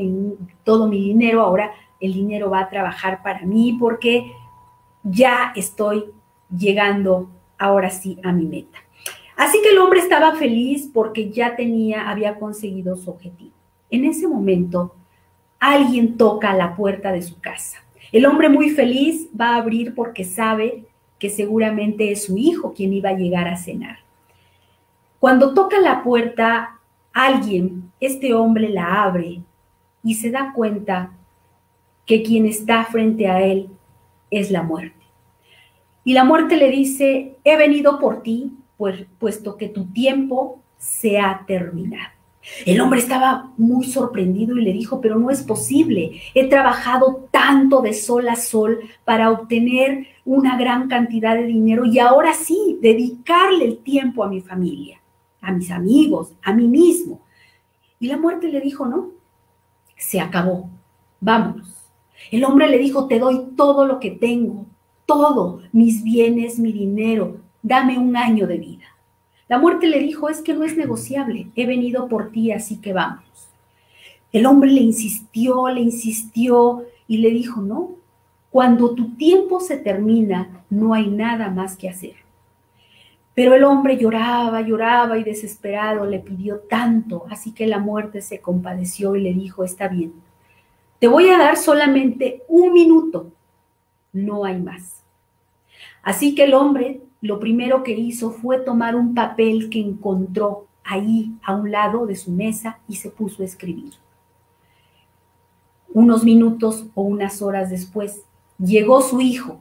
todo 0.64 0.88
mi 0.88 1.02
dinero, 1.02 1.42
ahora 1.42 1.70
el 2.00 2.12
dinero 2.12 2.50
va 2.50 2.60
a 2.60 2.70
trabajar 2.70 3.22
para 3.22 3.44
mí 3.44 3.76
porque 3.78 4.32
ya 5.02 5.52
estoy 5.56 6.06
llegando 6.56 7.28
ahora 7.58 7.90
sí 7.90 8.18
a 8.22 8.32
mi 8.32 8.46
meta. 8.46 8.78
Así 9.36 9.60
que 9.62 9.70
el 9.70 9.78
hombre 9.78 10.00
estaba 10.00 10.34
feliz 10.34 10.90
porque 10.92 11.30
ya 11.30 11.54
tenía, 11.54 12.10
había 12.10 12.38
conseguido 12.38 12.96
su 12.96 13.10
objetivo. 13.10 13.52
En 13.90 14.04
ese 14.04 14.26
momento, 14.26 14.94
alguien 15.60 16.16
toca 16.16 16.54
la 16.54 16.74
puerta 16.74 17.12
de 17.12 17.22
su 17.22 17.40
casa. 17.40 17.78
El 18.10 18.26
hombre 18.26 18.48
muy 18.48 18.70
feliz 18.70 19.28
va 19.38 19.50
a 19.50 19.56
abrir 19.56 19.94
porque 19.94 20.24
sabe 20.24 20.84
que 21.18 21.30
seguramente 21.30 22.10
es 22.10 22.24
su 22.24 22.36
hijo 22.36 22.72
quien 22.72 22.92
iba 22.92 23.10
a 23.10 23.16
llegar 23.16 23.48
a 23.48 23.56
cenar. 23.56 23.98
Cuando 25.18 25.52
toca 25.52 25.80
la 25.80 26.02
puerta, 26.02 26.78
alguien, 27.12 27.90
este 28.00 28.34
hombre 28.34 28.68
la 28.68 29.02
abre 29.02 29.42
y 30.02 30.14
se 30.14 30.30
da 30.30 30.52
cuenta 30.54 31.12
que 32.08 32.22
quien 32.22 32.46
está 32.46 32.86
frente 32.86 33.28
a 33.28 33.42
él 33.42 33.68
es 34.30 34.50
la 34.50 34.62
muerte. 34.62 34.96
Y 36.04 36.14
la 36.14 36.24
muerte 36.24 36.56
le 36.56 36.70
dice, 36.70 37.36
he 37.44 37.56
venido 37.56 38.00
por 38.00 38.22
ti 38.22 38.50
pues, 38.78 39.04
puesto 39.18 39.58
que 39.58 39.68
tu 39.68 39.84
tiempo 39.92 40.62
se 40.78 41.20
ha 41.20 41.44
terminado. 41.46 42.12
El 42.64 42.80
hombre 42.80 42.98
estaba 42.98 43.52
muy 43.58 43.84
sorprendido 43.84 44.56
y 44.56 44.62
le 44.62 44.72
dijo, 44.72 45.02
pero 45.02 45.18
no 45.18 45.28
es 45.30 45.42
posible. 45.42 46.18
He 46.34 46.48
trabajado 46.48 47.28
tanto 47.30 47.82
de 47.82 47.92
sol 47.92 48.26
a 48.28 48.36
sol 48.36 48.78
para 49.04 49.30
obtener 49.30 50.06
una 50.24 50.56
gran 50.56 50.88
cantidad 50.88 51.34
de 51.34 51.44
dinero 51.44 51.84
y 51.84 51.98
ahora 51.98 52.32
sí, 52.32 52.78
dedicarle 52.80 53.66
el 53.66 53.78
tiempo 53.78 54.24
a 54.24 54.28
mi 54.28 54.40
familia, 54.40 54.98
a 55.42 55.52
mis 55.52 55.70
amigos, 55.70 56.32
a 56.42 56.54
mí 56.54 56.66
mismo. 56.68 57.20
Y 58.00 58.06
la 58.06 58.16
muerte 58.16 58.48
le 58.48 58.62
dijo, 58.62 58.86
no, 58.86 59.10
se 59.94 60.20
acabó, 60.20 60.70
vámonos. 61.20 61.77
El 62.30 62.44
hombre 62.44 62.68
le 62.68 62.78
dijo, 62.78 63.06
te 63.06 63.18
doy 63.18 63.48
todo 63.56 63.86
lo 63.86 64.00
que 64.00 64.10
tengo, 64.10 64.66
todo, 65.06 65.62
mis 65.72 66.02
bienes, 66.02 66.58
mi 66.58 66.72
dinero, 66.72 67.38
dame 67.62 67.98
un 67.98 68.16
año 68.16 68.46
de 68.46 68.58
vida. 68.58 68.84
La 69.48 69.58
muerte 69.58 69.86
le 69.86 70.00
dijo, 70.00 70.28
es 70.28 70.42
que 70.42 70.52
no 70.52 70.64
es 70.64 70.76
negociable, 70.76 71.48
he 71.56 71.66
venido 71.66 72.08
por 72.08 72.30
ti, 72.30 72.52
así 72.52 72.76
que 72.76 72.92
vamos. 72.92 73.24
El 74.30 74.44
hombre 74.44 74.70
le 74.70 74.82
insistió, 74.82 75.68
le 75.68 75.80
insistió 75.80 76.84
y 77.06 77.18
le 77.18 77.30
dijo, 77.30 77.62
no, 77.62 77.92
cuando 78.50 78.94
tu 78.94 79.14
tiempo 79.14 79.60
se 79.60 79.78
termina, 79.78 80.64
no 80.68 80.92
hay 80.92 81.08
nada 81.08 81.48
más 81.48 81.76
que 81.76 81.88
hacer. 81.88 82.14
Pero 83.34 83.54
el 83.54 83.64
hombre 83.64 83.96
lloraba, 83.96 84.60
lloraba 84.60 85.16
y 85.16 85.24
desesperado 85.24 86.04
le 86.04 86.18
pidió 86.18 86.58
tanto, 86.68 87.24
así 87.30 87.52
que 87.52 87.66
la 87.66 87.78
muerte 87.78 88.20
se 88.20 88.40
compadeció 88.40 89.16
y 89.16 89.22
le 89.22 89.32
dijo, 89.32 89.64
está 89.64 89.88
bien, 89.88 90.12
te 90.98 91.08
voy 91.08 91.28
a 91.28 91.38
dar 91.38 91.56
solamente 91.56 92.42
un 92.48 92.72
minuto, 92.72 93.32
no 94.12 94.44
hay 94.44 94.60
más. 94.60 95.04
Así 96.02 96.34
que 96.34 96.44
el 96.44 96.54
hombre 96.54 97.02
lo 97.20 97.40
primero 97.40 97.82
que 97.82 97.92
hizo 97.92 98.30
fue 98.30 98.58
tomar 98.58 98.94
un 98.94 99.14
papel 99.14 99.70
que 99.70 99.80
encontró 99.80 100.66
ahí 100.84 101.32
a 101.42 101.54
un 101.54 101.70
lado 101.70 102.06
de 102.06 102.16
su 102.16 102.30
mesa 102.30 102.78
y 102.88 102.96
se 102.96 103.10
puso 103.10 103.42
a 103.42 103.46
escribir. 103.46 103.94
Unos 105.92 106.24
minutos 106.24 106.86
o 106.94 107.02
unas 107.02 107.42
horas 107.42 107.70
después, 107.70 108.22
llegó 108.58 109.00
su 109.00 109.20
hijo, 109.20 109.60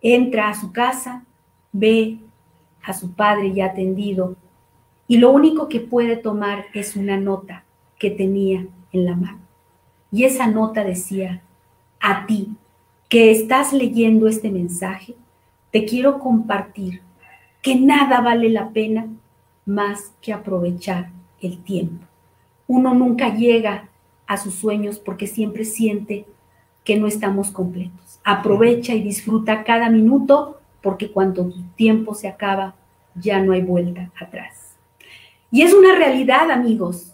entra 0.00 0.48
a 0.48 0.54
su 0.54 0.72
casa, 0.72 1.24
ve 1.72 2.18
a 2.82 2.92
su 2.92 3.12
padre 3.12 3.52
ya 3.52 3.66
atendido 3.66 4.36
y 5.08 5.18
lo 5.18 5.30
único 5.30 5.68
que 5.68 5.80
puede 5.80 6.16
tomar 6.16 6.66
es 6.74 6.96
una 6.96 7.16
nota 7.16 7.64
que 7.98 8.10
tenía 8.10 8.66
en 8.92 9.04
la 9.04 9.16
mano. 9.16 9.45
Y 10.16 10.24
esa 10.24 10.46
nota 10.46 10.82
decía, 10.82 11.42
a 12.00 12.24
ti 12.24 12.48
que 13.10 13.30
estás 13.30 13.74
leyendo 13.74 14.28
este 14.28 14.50
mensaje, 14.50 15.14
te 15.70 15.84
quiero 15.84 16.20
compartir 16.20 17.02
que 17.60 17.74
nada 17.74 18.22
vale 18.22 18.48
la 18.48 18.70
pena 18.70 19.08
más 19.66 20.14
que 20.22 20.32
aprovechar 20.32 21.10
el 21.42 21.62
tiempo. 21.62 22.02
Uno 22.66 22.94
nunca 22.94 23.34
llega 23.34 23.90
a 24.26 24.38
sus 24.38 24.54
sueños 24.54 24.98
porque 24.98 25.26
siempre 25.26 25.66
siente 25.66 26.24
que 26.82 26.96
no 26.96 27.06
estamos 27.06 27.50
completos. 27.50 28.18
Aprovecha 28.24 28.94
y 28.94 29.02
disfruta 29.02 29.64
cada 29.64 29.90
minuto 29.90 30.62
porque 30.80 31.12
cuando 31.12 31.44
tu 31.44 31.62
tiempo 31.76 32.14
se 32.14 32.26
acaba 32.26 32.74
ya 33.14 33.38
no 33.42 33.52
hay 33.52 33.60
vuelta 33.60 34.10
atrás. 34.18 34.78
Y 35.50 35.60
es 35.60 35.74
una 35.74 35.94
realidad, 35.94 36.50
amigos. 36.50 37.12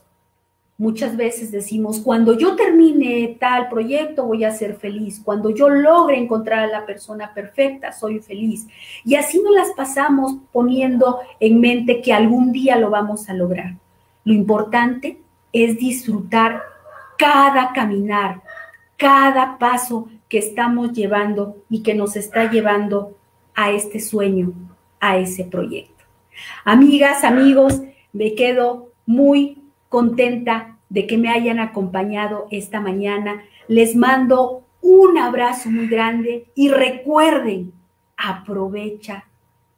Muchas 0.82 1.16
veces 1.16 1.52
decimos, 1.52 2.00
cuando 2.00 2.36
yo 2.36 2.56
termine 2.56 3.36
tal 3.38 3.68
proyecto 3.68 4.24
voy 4.24 4.42
a 4.42 4.50
ser 4.50 4.74
feliz, 4.74 5.22
cuando 5.24 5.50
yo 5.50 5.68
logre 5.68 6.18
encontrar 6.18 6.64
a 6.64 6.66
la 6.66 6.84
persona 6.84 7.32
perfecta 7.32 7.92
soy 7.92 8.18
feliz. 8.18 8.66
Y 9.04 9.14
así 9.14 9.40
nos 9.40 9.54
las 9.54 9.68
pasamos 9.76 10.38
poniendo 10.50 11.20
en 11.38 11.60
mente 11.60 12.02
que 12.02 12.12
algún 12.12 12.50
día 12.50 12.80
lo 12.80 12.90
vamos 12.90 13.28
a 13.28 13.34
lograr. 13.34 13.76
Lo 14.24 14.32
importante 14.32 15.20
es 15.52 15.78
disfrutar 15.78 16.62
cada 17.16 17.72
caminar, 17.72 18.42
cada 18.96 19.58
paso 19.58 20.08
que 20.28 20.38
estamos 20.38 20.94
llevando 20.94 21.58
y 21.70 21.84
que 21.84 21.94
nos 21.94 22.16
está 22.16 22.50
llevando 22.50 23.16
a 23.54 23.70
este 23.70 24.00
sueño, 24.00 24.52
a 24.98 25.16
ese 25.16 25.44
proyecto. 25.44 26.02
Amigas, 26.64 27.22
amigos, 27.22 27.80
me 28.12 28.34
quedo 28.34 28.88
muy 29.06 29.61
contenta 29.92 30.78
de 30.88 31.06
que 31.06 31.18
me 31.18 31.28
hayan 31.28 31.60
acompañado 31.60 32.48
esta 32.50 32.80
mañana. 32.80 33.42
Les 33.68 33.94
mando 33.94 34.64
un 34.80 35.18
abrazo 35.18 35.70
muy 35.70 35.86
grande 35.86 36.46
y 36.54 36.70
recuerden, 36.70 37.74
aprovecha 38.16 39.26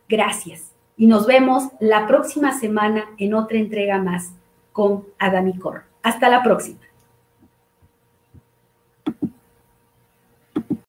Gracias. 0.08 0.72
Y 0.96 1.06
nos 1.06 1.26
vemos 1.26 1.64
la 1.78 2.06
próxima 2.06 2.58
semana 2.58 3.04
en 3.18 3.34
otra 3.34 3.58
entrega 3.58 3.98
más 3.98 4.32
con 4.72 5.04
Adamicor. 5.18 5.82
Hasta 6.02 6.30
la 6.30 6.42
próxima. 6.42 6.80